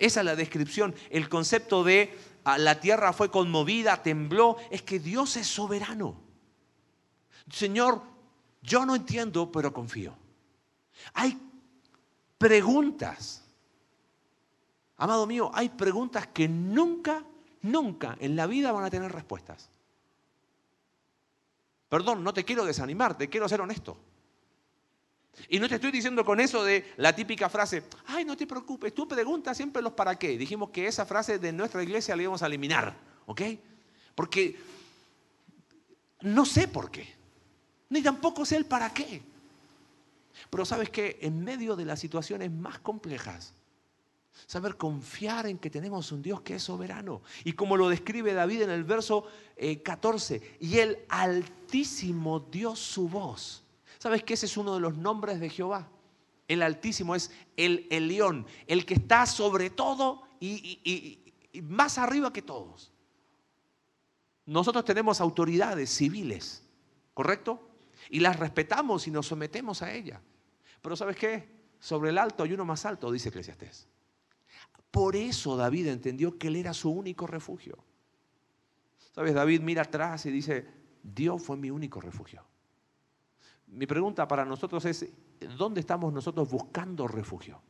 [0.00, 0.94] Esa es la descripción.
[1.10, 6.16] El concepto de ah, la tierra fue conmovida, tembló, es que Dios es soberano.
[7.50, 8.02] Señor,
[8.62, 10.16] yo no entiendo, pero confío.
[11.12, 11.38] Hay
[12.38, 13.44] preguntas.
[14.96, 17.22] Amado mío, hay preguntas que nunca,
[17.60, 19.68] nunca en la vida van a tener respuestas.
[21.90, 23.98] Perdón, no te quiero desanimar, te quiero ser honesto.
[25.48, 28.94] Y no te estoy diciendo con eso de la típica frase, ay, no te preocupes,
[28.94, 30.36] tú preguntas siempre los para qué.
[30.36, 32.94] Dijimos que esa frase de nuestra iglesia la íbamos a eliminar,
[33.26, 33.42] ¿ok?
[34.14, 34.58] Porque
[36.22, 37.14] no sé por qué,
[37.88, 39.22] ni tampoco sé el para qué.
[40.48, 43.52] Pero sabes que en medio de las situaciones más complejas,
[44.46, 47.22] saber confiar en que tenemos un Dios que es soberano.
[47.44, 49.26] Y como lo describe David en el verso
[49.82, 53.62] 14, eh, y el Altísimo dio su voz
[54.00, 55.86] ¿Sabes que ese es uno de los nombres de Jehová?
[56.48, 61.22] El Altísimo es el Elión, el que está sobre todo y,
[61.64, 62.94] más arriba que todos.
[64.46, 66.62] Nosotros tenemos autoridades civiles,
[67.12, 67.68] ¿correcto?
[68.08, 70.22] Y las respetamos y nos sometemos a ellas.
[70.80, 71.46] Pero ¿sabes qué?
[71.78, 73.86] Sobre el alto hay uno más alto, dice Eclesiastés.
[74.90, 77.76] Por eso David entendió que él era su único refugio.
[79.14, 79.34] ¿Sabes?
[79.34, 80.66] David mira atrás y dice,
[81.02, 82.49] Dios fue mi único refugio.
[83.72, 85.06] Mi pregunta para nosotros es,
[85.56, 87.60] ¿dónde estamos nosotros buscando refugio?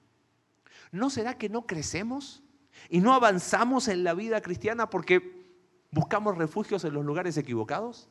[0.92, 2.42] ¿No será que no crecemos
[2.88, 5.46] y no avanzamos en la vida cristiana porque
[5.90, 8.08] buscamos refugios en los lugares equivocados?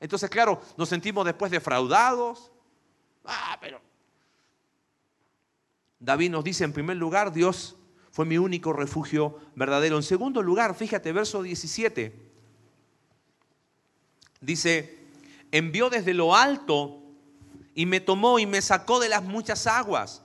[0.00, 2.52] Entonces, claro, nos sentimos después defraudados.
[3.24, 3.80] Ah, pero...
[5.98, 7.76] David nos dice en primer lugar, Dios
[8.10, 9.96] fue mi único refugio verdadero.
[9.96, 12.14] En segundo lugar, fíjate, verso 17,
[14.40, 14.95] dice,
[15.56, 17.02] envió desde lo alto
[17.74, 20.22] y me tomó y me sacó de las muchas aguas.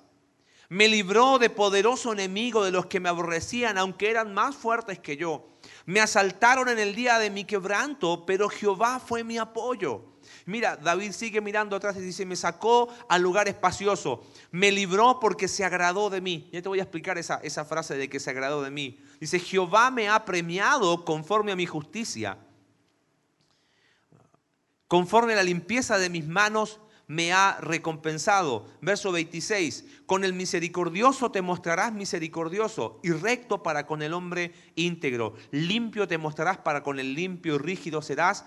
[0.69, 5.17] Me libró de poderoso enemigo de los que me aborrecían, aunque eran más fuertes que
[5.17, 5.49] yo.
[5.85, 10.05] Me asaltaron en el día de mi quebranto, pero Jehová fue mi apoyo.
[10.45, 15.47] Mira, David sigue mirando atrás y dice, me sacó al lugar espacioso, me libró porque
[15.47, 16.49] se agradó de mí.
[16.53, 18.99] Ya te voy a explicar esa, esa frase de que se agradó de mí.
[19.19, 22.37] Dice, Jehová me ha premiado conforme a mi justicia
[24.91, 28.65] Conforme la limpieza de mis manos me ha recompensado.
[28.81, 35.35] Verso 26, con el misericordioso te mostrarás misericordioso y recto para con el hombre íntegro.
[35.51, 38.43] Limpio te mostrarás para con el limpio y rígido serás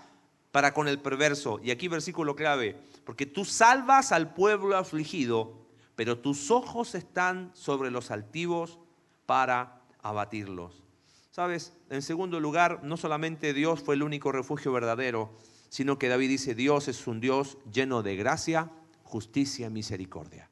[0.53, 1.61] para con el perverso.
[1.65, 7.91] Y aquí versículo clave, porque tú salvas al pueblo afligido, pero tus ojos están sobre
[7.91, 8.79] los altivos
[9.25, 10.83] para abatirlos.
[11.31, 11.73] ¿Sabes?
[11.89, 15.35] En segundo lugar, no solamente Dios fue el único refugio verdadero,
[15.75, 18.71] sino que David dice, Dios es un Dios lleno de gracia,
[19.03, 20.49] justicia y misericordia.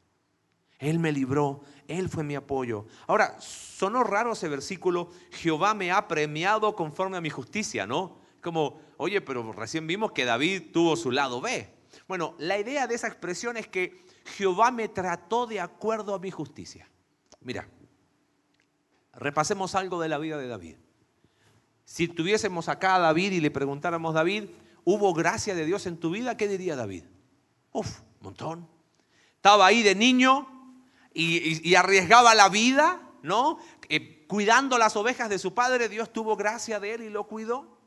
[0.81, 2.87] Él me libró, Él fue mi apoyo.
[3.07, 8.19] Ahora, sonó raro ese versículo, Jehová me ha premiado conforme a mi justicia, ¿no?
[8.43, 11.73] Como, oye, pero recién vimos que David tuvo su lado B.
[12.09, 16.33] Bueno, la idea de esa expresión es que Jehová me trató de acuerdo a mi
[16.33, 16.91] justicia.
[17.43, 17.69] Mira,
[19.13, 20.79] repasemos algo de la vida de David.
[21.85, 24.47] Si tuviésemos acá a David y le preguntáramos, David,
[24.85, 26.37] ¿Hubo gracia de Dios en tu vida?
[26.37, 27.05] ¿Qué diría David?
[27.73, 28.69] Uf, montón.
[29.37, 30.49] Estaba ahí de niño
[31.15, 33.59] y, arriesgaba la vida, ¿no?
[33.89, 37.79] Eh, cuidando las ovejas de su padre, Dios tuvo gracia de él y lo cuidó.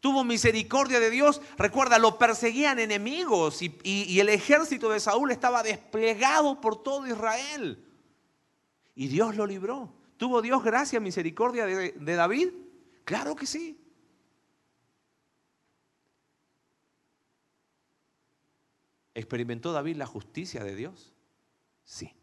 [0.00, 1.40] Tuvo misericordia de Dios.
[1.56, 7.86] Recuerda, lo perseguían enemigos y, el ejército de Saúl estaba desplegado por todo Israel.
[8.94, 9.92] Y Dios lo libró.
[10.16, 12.50] ¿Tuvo Dios gracia, misericordia de David?
[13.04, 13.78] Claro que sí.
[19.14, 21.12] ¿Experimentó David la justicia de Dios?
[21.84, 22.14] Sí.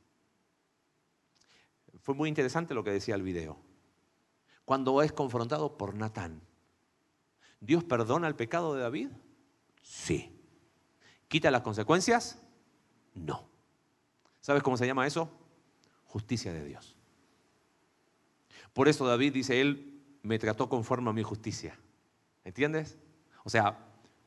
[2.02, 3.58] Fue muy interesante lo que decía el video.
[4.66, 6.42] Cuando es confrontado por Natán,
[7.60, 9.10] ¿Dios perdona el pecado de David?
[9.82, 10.34] Sí.
[11.28, 12.42] ¿Quita las consecuencias?
[13.14, 13.50] No.
[14.40, 15.30] ¿Sabes cómo se llama eso?
[16.06, 16.96] Justicia de Dios.
[18.74, 21.78] Por eso David dice, Él me trató conforme a mi justicia.
[22.44, 22.98] ¿Entiendes?
[23.44, 23.78] O sea,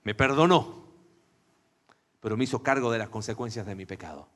[0.03, 0.90] me perdonó
[2.21, 4.29] pero me hizo cargo de las consecuencias de mi pecado.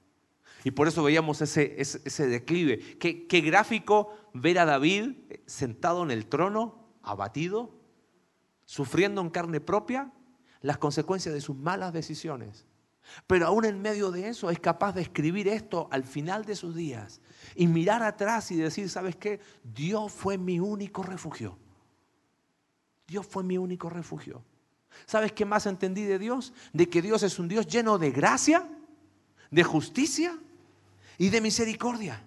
[0.65, 2.99] Y por eso veíamos ese, ese, declive.
[2.99, 5.13] Qué, qué gráfico ver a David
[5.47, 7.71] sentado en el trono, abatido,
[8.65, 10.11] sufriendo en carne propia
[10.63, 12.65] las consecuencias de sus malas decisiones.
[13.27, 16.75] Pero aún en medio de eso es capaz de escribir esto al final de sus
[16.75, 17.21] días
[17.55, 19.41] y mirar atrás y decir, ¿sabes qué?
[19.63, 21.59] Dios fue mi único refugio.
[23.07, 24.43] Dios fue mi único refugio.
[25.07, 26.53] ¿Sabes qué más entendí de Dios?
[26.73, 28.69] De que Dios es un Dios lleno de gracia,
[29.51, 30.39] de justicia
[31.19, 32.23] y de misericordia.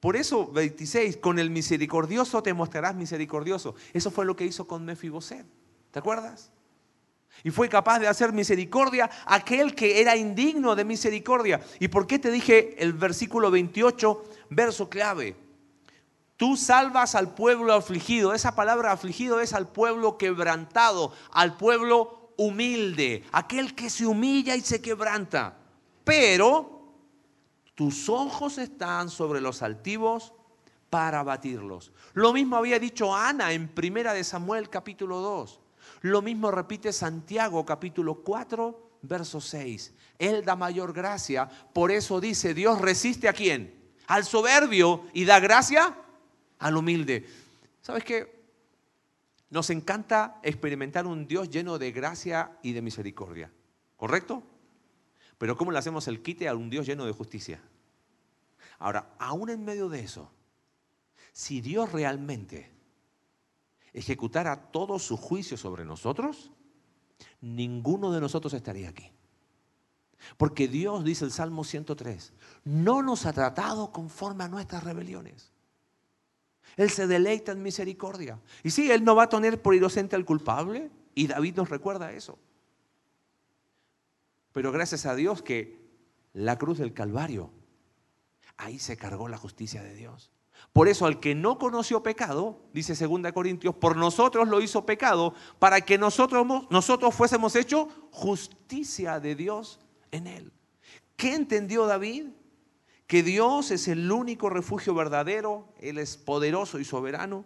[0.00, 3.76] Por eso, 26, con el misericordioso te mostrarás misericordioso.
[3.92, 5.46] Eso fue lo que hizo con Mefiboset.
[5.92, 6.50] ¿Te acuerdas?
[7.44, 11.60] Y fue capaz de hacer misericordia a aquel que era indigno de misericordia.
[11.78, 15.36] ¿Y por qué te dije el versículo 28, verso clave?
[16.42, 18.34] Tú salvas al pueblo afligido.
[18.34, 24.60] Esa palabra afligido es al pueblo quebrantado, al pueblo humilde, aquel que se humilla y
[24.60, 25.56] se quebranta.
[26.02, 26.96] Pero
[27.76, 30.32] tus ojos están sobre los altivos
[30.90, 31.92] para batirlos.
[32.12, 35.60] Lo mismo había dicho Ana en Primera de Samuel capítulo 2.
[36.00, 39.94] Lo mismo repite Santiago capítulo 4, verso 6.
[40.18, 43.80] Él da mayor gracia, por eso dice, Dios resiste a quién?
[44.08, 46.01] Al soberbio y da gracia
[46.62, 47.26] al humilde.
[47.82, 48.40] ¿Sabes qué?
[49.50, 53.52] Nos encanta experimentar un Dios lleno de gracia y de misericordia.
[53.96, 54.42] ¿Correcto?
[55.38, 57.60] Pero ¿cómo le hacemos el quite a un Dios lleno de justicia?
[58.78, 60.30] Ahora, aún en medio de eso,
[61.32, 62.70] si Dios realmente
[63.92, 66.50] ejecutara todo su juicio sobre nosotros,
[67.40, 69.10] ninguno de nosotros estaría aquí.
[70.36, 72.32] Porque Dios, dice el Salmo 103,
[72.64, 75.51] no nos ha tratado conforme a nuestras rebeliones.
[76.76, 78.40] Él se deleita en misericordia.
[78.62, 82.12] Y sí, Él no va a tener por inocente al culpable, y David nos recuerda
[82.12, 82.38] eso.
[84.52, 85.80] Pero gracias a Dios que
[86.32, 87.50] la cruz del Calvario,
[88.56, 90.30] ahí se cargó la justicia de Dios.
[90.72, 95.34] Por eso al que no conoció pecado, dice 2 Corintios, por nosotros lo hizo pecado,
[95.58, 99.80] para que nosotros, nosotros fuésemos hechos justicia de Dios
[100.10, 100.52] en él.
[101.16, 102.28] ¿Qué entendió David?
[103.12, 107.44] Que Dios es el único refugio verdadero, Él es poderoso y soberano,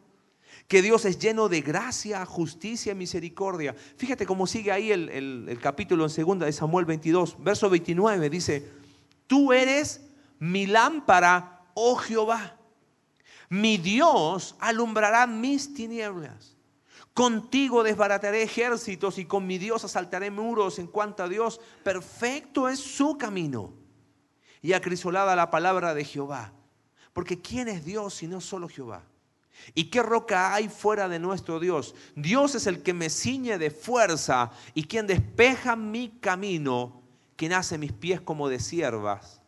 [0.69, 3.75] que Dios es lleno de gracia, justicia y misericordia.
[3.97, 8.71] Fíjate cómo sigue ahí el, capítulo en 2 de Samuel 22, verso 29, dice,
[9.27, 10.03] tú eres
[10.39, 12.57] mi lámpara, oh Jehová
[13.49, 16.57] mi Dios alumbrará mis tinieblas.
[17.13, 21.61] Contigo desbarataré ejércitos y con mi Dios asaltaré muros en cuanto a Dios.
[21.83, 23.86] Perfecto es su camino.
[24.67, 26.53] Y acrisolada la palabra de Jehová.
[27.13, 29.05] Porque ¿quién es Dios si no solo Jehová?
[29.77, 31.95] ¿Y qué roca hay fuera de nuestro Dios?
[32.17, 37.01] Dios es el que me ciñe de fuerza y quien despeja mi camino,
[37.37, 39.41] quien hace mis pies como de siervas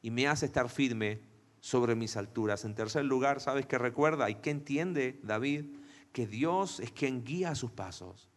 [0.00, 1.20] y me hace estar firme
[1.60, 2.64] sobre mis alturas.
[2.64, 5.66] En tercer lugar, ¿sabes qué recuerda y qué entiende David?
[6.10, 8.30] Que Dios es quien guía sus pasos.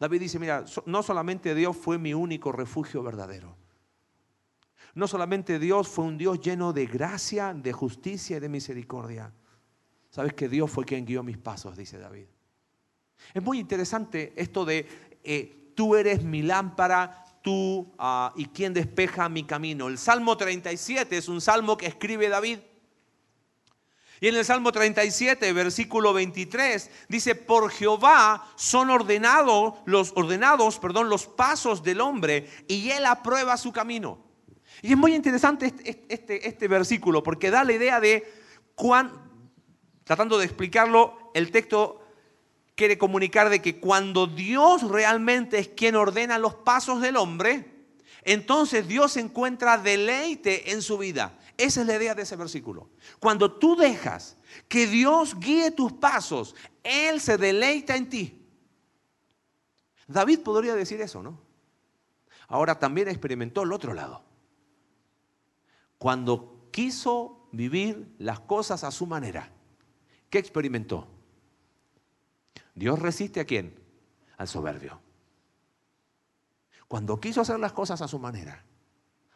[0.00, 3.54] David dice, mira, no solamente Dios fue mi único refugio verdadero.
[4.98, 9.32] No solamente Dios fue un Dios lleno de gracia, de justicia y de misericordia.
[10.10, 12.24] Sabes que Dios fue quien guió mis pasos, dice David.
[13.32, 14.88] Es muy interesante esto de
[15.22, 19.86] eh, tú eres mi lámpara, tú ah, y quien despeja mi camino.
[19.86, 22.58] El Salmo 37 es un salmo que escribe David.
[24.20, 31.08] Y en el Salmo 37, versículo 23, dice, por Jehová son ordenados los, ordenados perdón,
[31.08, 34.26] los pasos del hombre y él aprueba su camino.
[34.82, 38.30] Y es muy interesante este, este, este versículo porque da la idea de
[38.74, 39.12] cuán,
[40.04, 42.04] tratando de explicarlo, el texto
[42.74, 47.78] quiere comunicar de que cuando Dios realmente es quien ordena los pasos del hombre,
[48.22, 51.36] entonces Dios encuentra deleite en su vida.
[51.56, 52.88] Esa es la idea de ese versículo.
[53.18, 54.36] Cuando tú dejas
[54.68, 58.46] que Dios guíe tus pasos, Él se deleita en ti.
[60.06, 61.40] David podría decir eso, ¿no?
[62.46, 64.27] Ahora también experimentó el otro lado.
[65.98, 69.50] Cuando quiso vivir las cosas a su manera,
[70.30, 71.08] ¿qué experimentó?
[72.74, 73.74] Dios resiste a quién?
[74.36, 75.00] Al soberbio.
[76.86, 78.64] Cuando quiso hacer las cosas a su manera,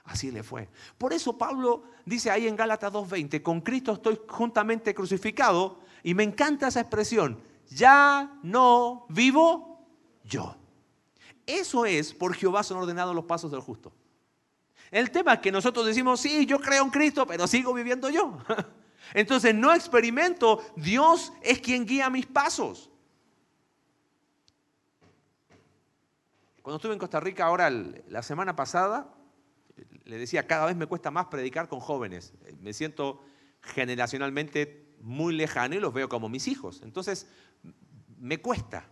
[0.05, 0.69] así le fue.
[0.97, 6.23] Por eso Pablo dice ahí en Gálatas 2.20, con Cristo estoy juntamente crucificado y me
[6.23, 9.85] encanta esa expresión, ya no vivo
[10.25, 10.57] yo.
[11.45, 13.93] Eso es por Jehová son ordenados los pasos del justo.
[14.93, 18.39] El tema es que nosotros decimos, sí, yo creo en Cristo, pero sigo viviendo yo.
[19.15, 22.91] Entonces no experimento, Dios es quien guía mis pasos.
[26.61, 29.15] Cuando estuve en Costa Rica ahora, la semana pasada,
[30.05, 32.35] le decía, cada vez me cuesta más predicar con jóvenes.
[32.61, 33.25] Me siento
[33.63, 36.83] generacionalmente muy lejano y los veo como mis hijos.
[36.85, 37.29] Entonces,
[38.19, 38.87] me cuesta.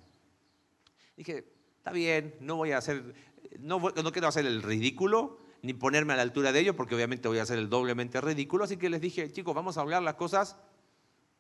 [1.15, 1.45] Dije,
[1.77, 3.15] está bien, no voy a hacer,
[3.59, 7.29] no, no quiero hacer el ridículo ni ponerme a la altura de ellos, porque obviamente
[7.29, 8.65] voy a hacer el doblemente ridículo.
[8.65, 10.57] Así que les dije, chicos, vamos a hablar las cosas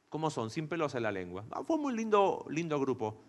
[0.08, 1.44] como son, sin pelos en la lengua.
[1.50, 3.22] Ah, Fue un muy lindo, lindo grupo.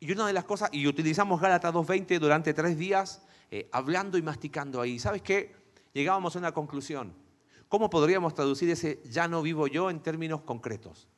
[0.00, 4.22] Y una de las cosas, y utilizamos Gálatas 2.20 durante tres días, eh, hablando y
[4.22, 4.98] masticando ahí.
[4.98, 5.54] ¿Sabes qué?
[5.92, 7.14] Llegábamos a una conclusión.
[7.68, 11.08] ¿Cómo podríamos traducir ese ya no vivo yo en términos concretos?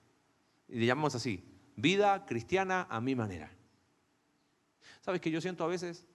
[0.69, 1.45] Y le llamamos así,
[1.77, 3.51] vida cristiana a mi manera.
[5.01, 6.07] ¿Sabes qué yo siento a veces?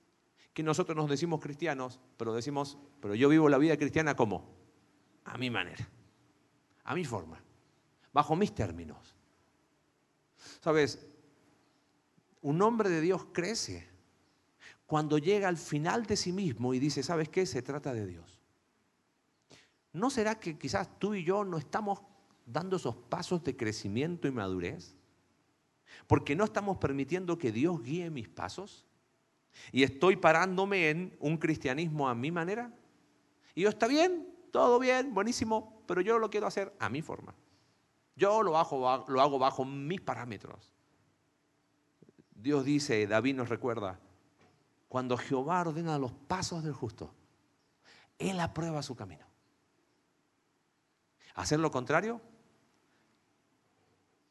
[0.58, 4.56] Que nosotros nos decimos cristianos, pero decimos, pero yo vivo la vida cristiana como?
[5.26, 5.88] A mi manera,
[6.84, 7.40] a mi forma,
[8.12, 9.16] bajo mis términos.
[10.60, 11.08] ¿Sabes?
[12.42, 13.88] Un hombre de Dios crece
[14.88, 17.46] cuando llega al final de sí mismo y dice, ¿sabes qué?
[17.46, 18.42] Se trata de Dios.
[19.94, 22.02] ¿No será que quizás tú y yo no estamos
[22.48, 24.96] dando esos pasos de crecimiento y madurez?
[26.08, 28.87] Porque no estamos permitiendo que Dios guíe mis pasos.
[29.72, 32.72] Y estoy parándome en un cristianismo a mi manera.
[33.56, 37.34] Y yo está bien, todo bien, buenísimo, pero yo lo quiero hacer a mi forma.
[38.16, 40.74] Yo lo lo hago bajo mis parámetros.
[42.36, 44.00] Dios dice, David nos recuerda,
[44.88, 47.14] cuando Jehová ordena los pasos del justo,
[48.20, 49.26] Él aprueba su camino.
[51.36, 52.22] Hacer lo contrario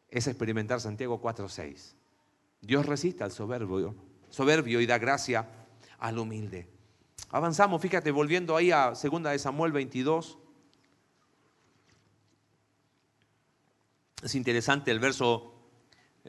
[0.08, 1.94] es experimentar Santiago 4:6.
[2.60, 3.94] Dios resiste al soberbio,
[4.30, 5.48] soberbio y da gracia
[5.98, 6.68] al humilde.
[7.30, 10.38] Avanzamos, fíjate, volviendo ahí a 2 de Samuel 22.
[14.22, 15.52] Es interesante el verso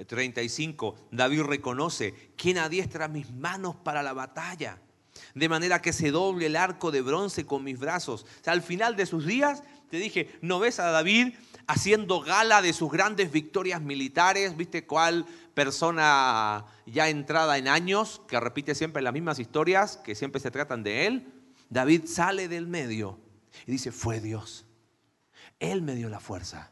[0.06, 0.96] 35.
[1.12, 4.80] David reconoce, ¿quién adiestra mis manos para la batalla?
[5.34, 8.24] De manera que se doble el arco de bronce con mis brazos.
[8.24, 11.34] O sea, al final de sus días, te dije, ¿no ves a David
[11.68, 14.58] haciendo gala de sus grandes victorias militares?
[14.58, 20.42] ¿Viste cuál persona ya entrada en años, que repite siempre las mismas historias, que siempre
[20.42, 21.34] se tratan de él?
[21.70, 23.20] David sale del medio
[23.66, 24.66] y dice, fue Dios.
[25.60, 26.72] Él me dio la fuerza.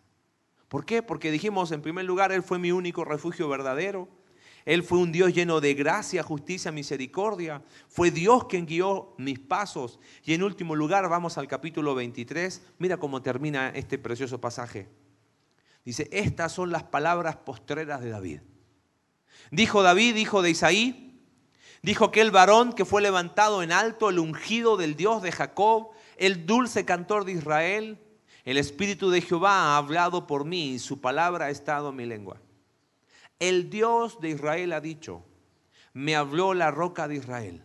[0.67, 1.03] ¿Por qué?
[1.03, 4.07] Porque dijimos, en primer lugar, Él fue mi único refugio verdadero.
[4.65, 7.61] Él fue un Dios lleno de gracia, justicia, misericordia.
[7.87, 9.99] Fue Dios quien guió mis pasos.
[10.23, 12.63] Y en último lugar, vamos al capítulo 23.
[12.79, 14.89] Mira cómo termina este precioso pasaje.
[15.85, 18.39] Dice, estas son las palabras postreras de David.
[19.51, 21.21] Dijo David, hijo de Isaí,
[21.83, 26.47] dijo aquel varón que fue levantado en alto, el ungido del Dios de Jacob, el
[26.47, 27.99] dulce cantor de Israel.
[28.45, 32.05] El Espíritu de Jehová ha hablado por mí y su palabra ha estado en mi
[32.07, 32.41] lengua.
[33.39, 35.23] El Dios de Israel ha dicho,
[35.93, 37.63] me habló la roca de Israel.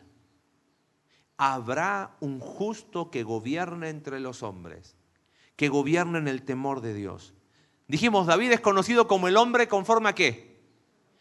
[1.37, 4.97] Habrá un justo que gobierne entre los hombres,
[5.57, 7.35] que gobierne en el temor de Dios.
[7.89, 10.61] Dijimos, David es conocido como el hombre conforme a qué?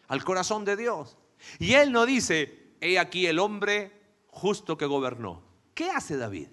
[0.07, 1.17] Al corazón de Dios.
[1.57, 3.91] Y él no dice, he aquí el hombre
[4.27, 5.41] justo que gobernó.
[5.73, 6.49] ¿Qué hace David?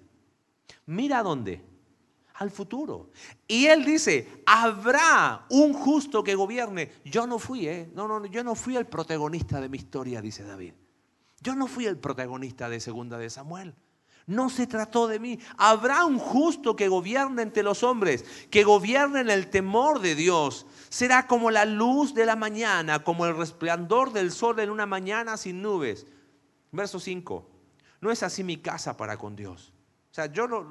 [0.85, 1.76] Mira dónde
[2.37, 3.09] al futuro.
[3.47, 6.91] Y él dice, habrá un justo que gobierne.
[7.03, 7.91] Yo no fui, ¿eh?
[7.95, 10.73] No, no, yo no fui el protagonista de mi historia, dice David.
[11.41, 13.75] Yo no fui el protagonista de Segunda de Samuel.
[14.27, 15.39] No se trató de mí.
[15.57, 20.67] Habrá un justo que gobierne entre los hombres, que gobierne en el temor de Dios.
[20.89, 25.37] Será como la luz de la mañana, como el resplandor del sol en una mañana
[25.37, 26.05] sin nubes.
[26.71, 27.49] Verso 5.
[28.01, 29.73] No es así mi casa para con Dios.
[30.17, 30.67] Sea, yo no,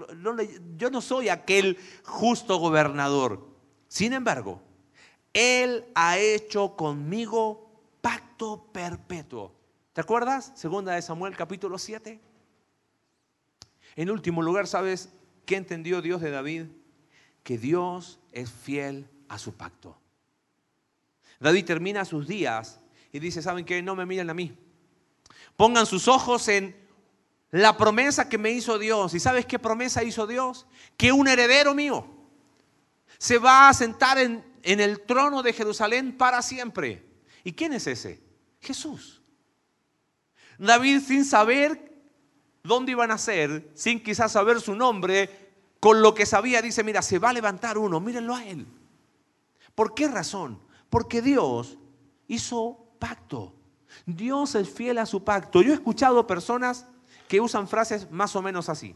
[0.77, 3.47] yo no soy aquel justo gobernador.
[3.87, 4.61] Sin embargo,
[5.33, 7.71] Él ha hecho conmigo
[8.01, 9.55] pacto perpetuo.
[9.93, 10.51] ¿Te acuerdas?
[10.57, 12.21] Segunda de Samuel capítulo 7.
[13.95, 15.11] En último lugar, ¿sabes
[15.45, 16.65] qué entendió Dios de David?
[17.45, 19.97] Que Dios es fiel a su pacto.
[21.39, 22.81] David termina sus días
[23.13, 23.81] y dice, ¿saben qué?
[23.81, 24.59] No me miren a mí.
[25.55, 26.86] Pongan sus ojos en
[27.63, 29.15] la promesa que me hizo Dios.
[29.15, 30.67] ¿Y sabes qué promesa hizo Dios?
[30.97, 32.07] Que un heredero mío
[33.19, 37.05] se va a sentar en, el trono de Jerusalén para siempre.
[37.45, 38.21] ¿Y quién es ese?
[38.61, 39.23] Jesús.
[40.59, 41.95] David sin saber
[42.63, 47.01] dónde iban a ser, sin quizás saber su nombre, con lo que sabía dice, mira,
[47.01, 48.67] se va a levantar uno, mírenlo a él.
[49.75, 50.61] ¿Por qué razón?
[50.91, 51.79] Porque Dios
[52.27, 53.55] hizo pacto.
[54.05, 55.63] Dios es fiel a su pacto.
[55.63, 56.87] Yo he escuchado personas
[57.29, 58.95] que usan frases más o menos así.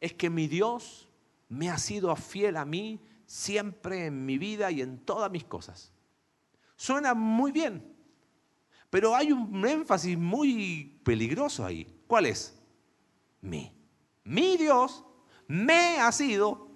[0.00, 1.08] Es que mi Dios
[1.48, 5.92] me ha sido fiel a mí siempre en mi vida y en todas mis cosas.
[6.76, 7.94] Suena muy bien,
[8.90, 11.86] pero hay un énfasis muy peligroso ahí.
[12.06, 12.54] ¿Cuál es?
[13.40, 13.72] Mí.
[14.24, 15.04] Mi Dios
[15.46, 16.70] me ha sido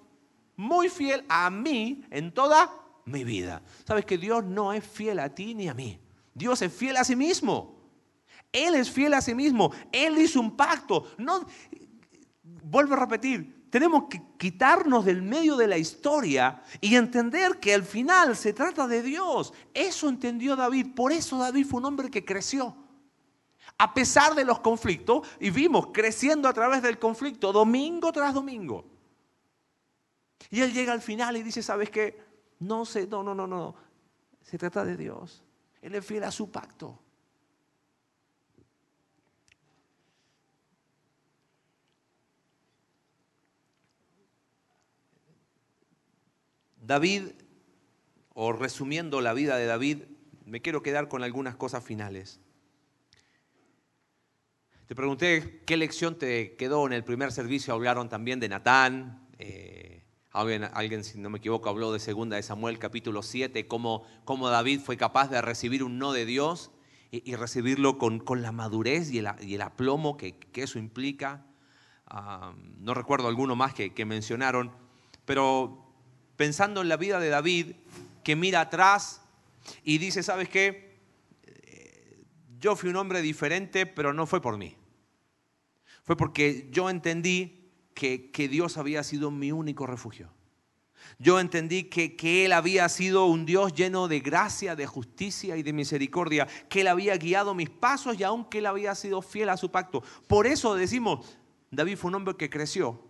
[0.55, 2.71] muy fiel a mí en toda
[3.05, 3.61] mi vida.
[3.85, 5.99] Sabes que Dios no es fiel a ti ni a mí.
[6.33, 7.78] Dios es fiel a sí mismo.
[8.51, 9.71] Él es fiel a sí mismo.
[9.91, 11.11] Él hizo un pacto.
[11.17, 11.45] No,
[12.63, 17.83] vuelvo a repetir, tenemos que quitarnos del medio de la historia y entender que al
[17.83, 19.53] final se trata de Dios.
[19.73, 20.95] Eso entendió David.
[20.95, 22.75] Por eso David fue un hombre que creció.
[23.77, 28.85] A pesar de los conflictos, y vimos creciendo a través del conflicto, domingo tras domingo.
[30.49, 32.19] Y él llega al final y dice, ¿sabes qué?
[32.59, 33.75] No sé, no, no, no, no.
[34.41, 35.43] Se trata de Dios.
[35.81, 36.99] Él es fiel a su pacto.
[46.89, 47.33] David,
[48.33, 50.05] o resumiendo la vida de David,
[50.45, 52.39] me quiero quedar con algunas cosas finales.
[54.87, 60.01] Te pregunté qué lección te quedó en el primer servicio, hablaron también de Natán, eh,
[60.31, 64.79] alguien, si no me equivoco, habló de segunda de Samuel capítulo 7, cómo, cómo David
[64.79, 66.71] fue capaz de recibir un no de Dios
[67.11, 71.45] y, recibirlo con, la madurez y el, aplomo que, eso implica.
[72.07, 74.71] Ah, no recuerdo alguno más que, que mencionaron,
[75.25, 75.88] pero
[76.39, 77.73] pensando en la vida de David,
[78.23, 79.21] que mira atrás
[79.83, 81.01] y dice, ¿sabes qué?
[81.43, 82.23] Eh,
[82.61, 84.77] yo fui un hombre diferente, pero no fue por mí.
[86.01, 90.31] Fue porque yo entendí que, Dios había sido mi único refugio.
[91.17, 95.61] Yo entendí que, que, Él había sido un Dios lleno de gracia, de justicia y
[95.61, 99.49] de misericordia, que Él había guiado mis pasos y aún que Él había sido fiel
[99.49, 100.03] a su pacto.
[100.25, 101.37] Por eso decimos,
[101.69, 103.03] David fue un hombre que creció,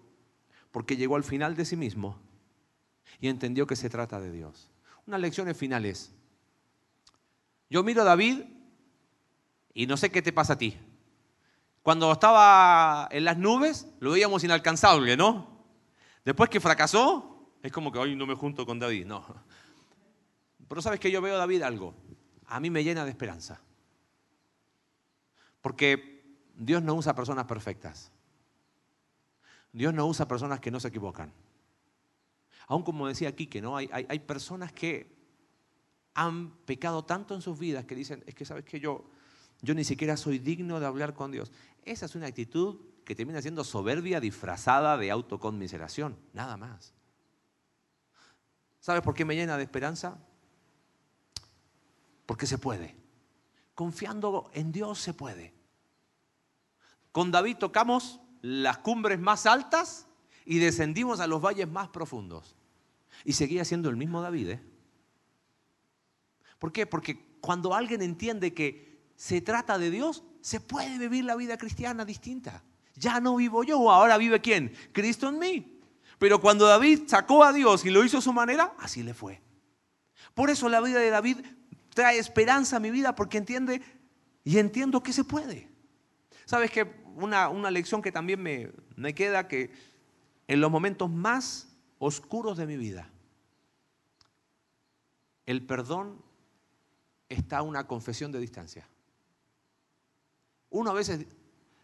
[0.71, 2.27] porque llegó al final de sí mismo
[3.20, 4.70] y entendió que se trata de Dios.
[5.05, 6.11] Unas lecciones finales.
[7.70, 8.43] Yo miro a David
[9.74, 10.78] y no sé qué te pasa a ti.
[11.84, 15.47] Cuando estaba en las nubes, lo veíamos inalcanzable, ¿no?
[16.26, 19.26] Después que fracasó, es como que hoy no me junto con David, no.
[20.67, 21.95] Pero sabes que yo veo a David algo,
[22.45, 23.59] a mí me llena de esperanza.
[25.61, 28.11] Porque Dios no usa personas perfectas.
[29.72, 31.32] Dios no usa personas que no se equivocan.
[32.70, 35.11] Aún como decía aquí, que no hay, hay, personas que
[36.13, 39.09] han pecado tanto en sus vidas que dicen, es que sabes que yo,
[39.63, 41.51] yo ni siquiera soy digno de hablar con Dios.
[41.84, 46.93] Esa es una actitud que termina siendo soberbia disfrazada de autoconmiseración, nada más.
[48.80, 50.20] ¿Sabes por qué me llena de esperanza?
[52.28, 52.95] Porque se puede.
[53.74, 55.55] Confiando en Dios se puede.
[57.11, 60.05] Con David tocamos las cumbres más altas
[60.45, 62.59] y descendimos a los valles más profundos.
[63.26, 64.49] Y seguía siendo el mismo David.
[64.49, 64.61] ¿eh?
[66.57, 66.86] ¿Por qué?
[66.86, 72.05] Porque cuando alguien entiende que se trata de Dios, se puede vivir la vida cristiana
[72.05, 72.63] distinta.
[72.95, 74.74] Ya no vivo yo, ahora vive quién?
[74.91, 75.80] Cristo en mí.
[76.17, 79.41] Pero cuando David sacó a Dios y lo hizo a su manera, así le fue.
[80.34, 81.38] Por eso la vida de David
[81.93, 83.82] trae esperanza a mi vida porque entiende
[84.43, 85.70] y entiendo que se puede.
[86.45, 89.72] ¿Sabes que una, una, lección que también me, me queda que
[90.47, 91.68] en los momentos más
[92.00, 93.10] oscuros de mi vida,
[95.45, 96.22] el perdón
[97.28, 98.88] está una confesión de distancia.
[100.70, 101.26] Uno a veces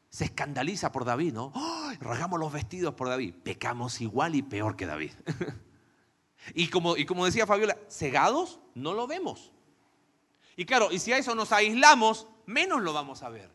[0.09, 1.51] se escandaliza por David, ¿no?
[1.99, 3.33] Rasgamos los vestidos por David.
[3.43, 5.11] Pecamos igual y peor que David.
[6.53, 9.51] y, como, y como decía Fabiola, cegados no lo vemos.
[10.55, 13.51] Y claro, y si a eso nos aislamos, menos lo vamos a ver.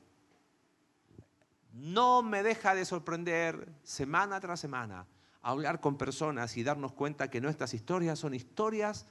[1.73, 5.07] No me deja de sorprender semana tras semana
[5.43, 9.07] hablar con personas y darnos cuenta que nuestras historias son historias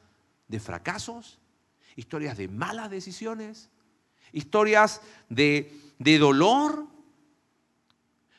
[0.47, 1.39] de fracasos,
[1.95, 3.69] historias de malas decisiones,
[4.31, 6.87] historias de, de dolor,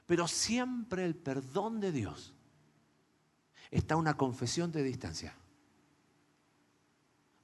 [0.06, 2.34] pero siempre el perdón de Dios
[3.70, 5.34] está una confesión de distancia.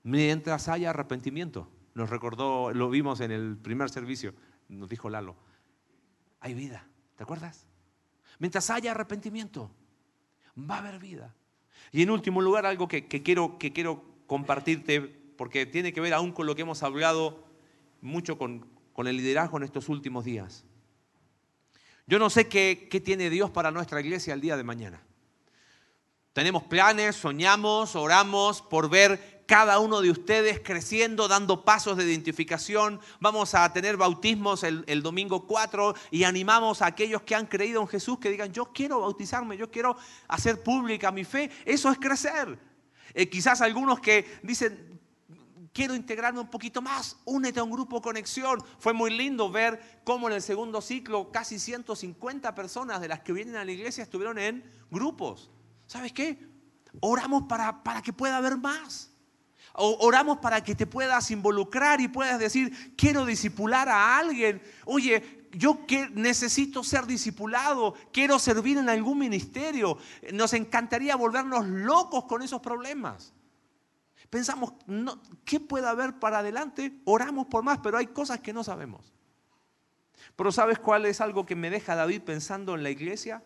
[0.02, 4.34] Mientras haya arrepentimiento, nos recordó, lo vimos en el primer servicio,
[4.68, 5.36] nos dijo Lalo,
[6.40, 6.86] hay vida,
[7.16, 7.66] ¿te acuerdas?
[8.38, 9.70] Mientras haya arrepentimiento,
[10.58, 11.34] va a haber vida.
[11.92, 16.32] Y en último lugar, algo que, quiero, que quiero compartirte, porque tiene que ver aún
[16.32, 17.44] con lo que hemos hablado
[18.00, 20.64] mucho con, el liderazgo en estos últimos días.
[22.06, 25.02] Yo no sé qué, qué tiene Dios para nuestra iglesia el día de mañana.
[26.32, 33.00] Tenemos planes, soñamos, oramos por ver cada uno de ustedes creciendo, dando pasos de identificación.
[33.20, 37.88] Vamos a tener bautismos el, domingo 4 y animamos a aquellos que han creído en
[37.88, 39.96] Jesús que digan, yo quiero bautizarme, yo quiero
[40.28, 41.50] hacer pública mi fe.
[41.64, 42.58] Eso es crecer.
[43.14, 45.00] Eh, quizás algunos que dicen,
[45.72, 48.62] quiero integrarme un poquito más, únete a un grupo conexión.
[48.78, 53.32] Fue muy lindo ver cómo en el segundo ciclo casi 150 personas de las que
[53.32, 55.50] vienen a la iglesia estuvieron en grupos.
[55.86, 56.48] ¿Sabes qué?
[57.00, 59.15] Oramos para, para que pueda haber más.
[59.78, 64.62] Oramos para que te puedas involucrar y puedas decir, quiero disipular a alguien.
[64.86, 69.98] Oye, yo que necesito ser discipulado, quiero servir en algún ministerio.
[70.32, 73.34] Nos encantaría volvernos locos con esos problemas.
[74.30, 77.00] Pensamos, no, ¿qué puede haber para adelante?
[77.04, 79.12] Oramos por más, pero hay cosas que no sabemos.
[80.36, 83.42] Pero ¿sabes cuál es algo que me deja David pensando en la iglesia?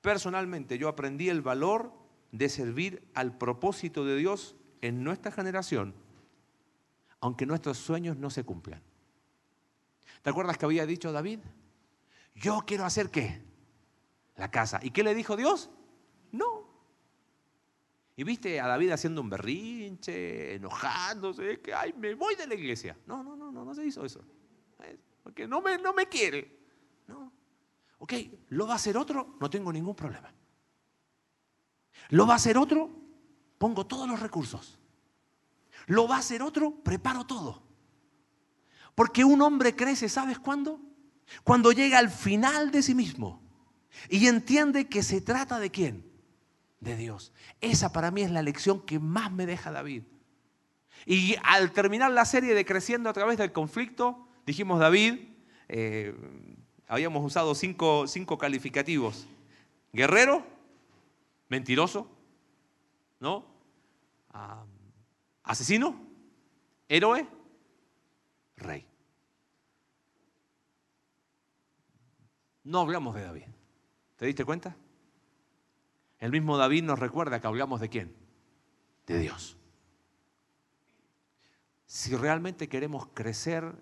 [0.00, 1.92] Personalmente, yo aprendí el valor
[2.32, 5.94] de servir al propósito de Dios en nuestra generación,
[7.20, 8.82] aunque nuestros sueños no se cumplan.
[10.20, 11.38] ¿Te acuerdas que había dicho David?
[12.34, 13.42] Yo quiero hacer qué?
[14.36, 14.80] La casa.
[14.82, 15.70] ¿Y qué le dijo Dios?
[16.32, 16.68] No.
[18.16, 22.96] Y viste a David haciendo un berrinche, enojándose, que ay, me voy de la iglesia.
[23.06, 24.22] No, no, no, no, no se hizo eso.
[25.22, 26.58] Porque no me, no me quiere.
[27.06, 27.32] No.
[27.98, 28.14] Ok,
[28.48, 29.36] ¿lo va a hacer otro?
[29.40, 30.32] No tengo ningún problema.
[32.10, 33.01] ¿Lo va a hacer otro?
[33.62, 34.76] Pongo todos los recursos.
[35.86, 36.82] ¿Lo va a hacer otro?
[36.82, 37.62] Preparo todo.
[38.96, 40.80] Porque un hombre crece, ¿sabes cuándo?
[41.44, 43.40] Cuando llega al final de sí mismo
[44.08, 46.04] y entiende que se trata de quién?
[46.80, 47.32] De Dios.
[47.60, 50.02] Esa para mí es la lección que más me deja David.
[51.06, 55.20] Y al terminar la serie de Creciendo a través del conflicto, dijimos David,
[55.68, 56.16] eh,
[56.88, 59.28] habíamos usado cinco, cinco calificativos.
[59.92, 60.44] Guerrero,
[61.48, 62.10] mentiroso,
[63.20, 63.51] ¿no?
[65.42, 66.00] Asesino,
[66.88, 67.26] héroe,
[68.56, 68.86] rey.
[72.64, 73.46] No hablamos de David.
[74.16, 74.76] ¿Te diste cuenta?
[76.18, 78.14] El mismo David nos recuerda que hablamos de quién?
[79.06, 79.56] De Dios.
[81.86, 83.74] Si realmente queremos crecer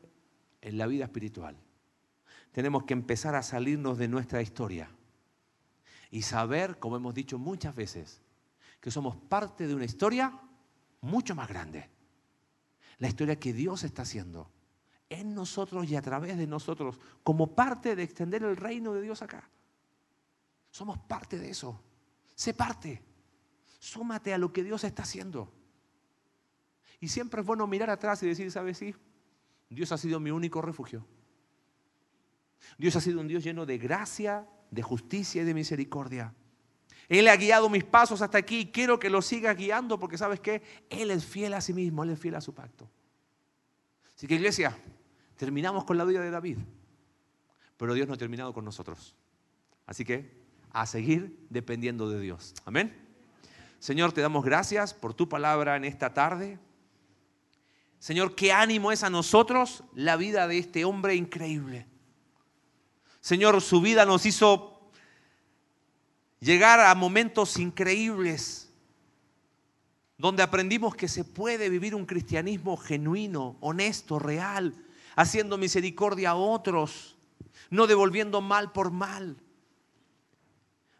[0.62, 1.56] en la vida espiritual,
[2.52, 4.90] tenemos que empezar a salirnos de nuestra historia
[6.10, 8.22] y saber, como hemos dicho muchas veces,
[8.80, 10.40] que somos parte de una historia
[11.02, 11.88] mucho más grande.
[12.98, 14.50] La historia que Dios está haciendo
[15.10, 19.22] en nosotros y a través de nosotros, como parte de extender el reino de Dios
[19.22, 19.50] acá.
[20.70, 21.80] Somos parte de eso.
[22.34, 23.02] Sé parte.
[23.80, 25.52] Súmate a lo que Dios está haciendo.
[27.00, 28.78] Y siempre es bueno mirar atrás y decir, ¿sabes?
[28.78, 28.94] Sí,
[29.68, 31.04] Dios ha sido mi único refugio.
[32.78, 36.34] Dios ha sido un Dios lleno de gracia, de justicia y de misericordia.
[37.10, 40.38] Él ha guiado mis pasos hasta aquí y quiero que lo siga guiando porque sabes
[40.38, 42.88] qué, Él es fiel a sí mismo, Él es fiel a su pacto.
[44.14, 44.78] Así que iglesia,
[45.36, 46.58] terminamos con la vida de David,
[47.76, 49.16] pero Dios no ha terminado con nosotros.
[49.86, 50.40] Así que
[50.70, 52.54] a seguir dependiendo de Dios.
[52.64, 52.96] Amén.
[53.80, 56.60] Señor, te damos gracias por tu palabra en esta tarde.
[57.98, 61.88] Señor, qué ánimo es a nosotros la vida de este hombre increíble.
[63.20, 64.69] Señor, su vida nos hizo
[66.40, 68.70] llegar a momentos increíbles
[70.18, 74.74] donde aprendimos que se puede vivir un cristianismo genuino, honesto, real,
[75.16, 77.16] haciendo misericordia a otros,
[77.70, 79.38] no devolviendo mal por mal.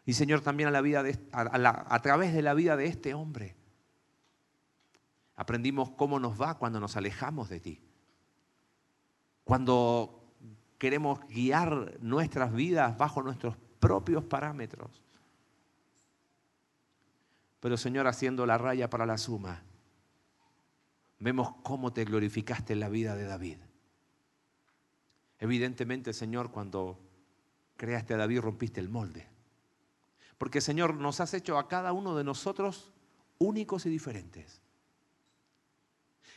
[0.05, 3.55] Y Señor, también a, través de la vida de este hombre,
[5.35, 7.79] aprendimos cómo nos va cuando nos alejamos de ti.
[9.43, 10.33] Cuando
[10.79, 15.03] queremos guiar nuestras vidas bajo nuestros propios parámetros.
[17.61, 19.63] Pero Señor, haciendo la raya para la suma,
[21.19, 23.57] vemos cómo te glorificaste en la vida de David.
[25.39, 26.99] Evidentemente, Señor, cuando
[27.77, 29.27] creaste a David rompiste el molde.
[30.37, 32.91] Porque, Señor, nos has hecho a cada uno de nosotros
[33.37, 34.61] únicos y diferentes.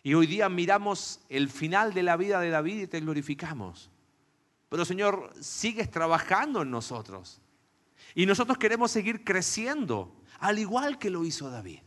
[0.02, 3.90] Y hoy día miramos el final de la vida de David y te glorificamos.
[4.68, 7.40] Pero Señor, sigues trabajando en nosotros.
[8.14, 11.80] Y nosotros queremos seguir creciendo, al igual que lo hizo David.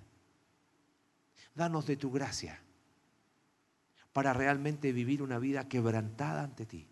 [1.55, 2.61] Danos de tu gracia
[4.13, 6.87] para realmente vivir una vida quebrantada ante ti,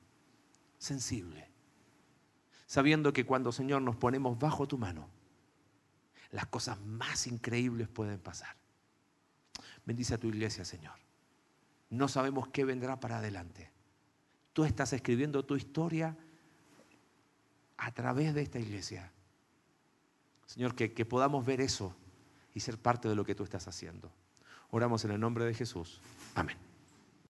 [0.78, 1.50] sensible,
[2.66, 5.10] sabiendo que cuando Señor nos ponemos bajo tu mano,
[6.32, 8.56] las cosas más increíbles pueden pasar.
[9.86, 11.00] Bendice a tu iglesia, Señor.
[11.90, 13.72] No sabemos qué vendrá para adelante.
[14.54, 16.18] Tú estás escribiendo tu historia
[17.78, 19.12] a través de esta iglesia.
[20.46, 21.96] Señor, que, podamos ver eso
[22.54, 24.12] y ser parte de lo que tú estás haciendo.
[24.72, 26.02] Oramos en el nombre de Jesús.
[26.36, 26.58] Amén.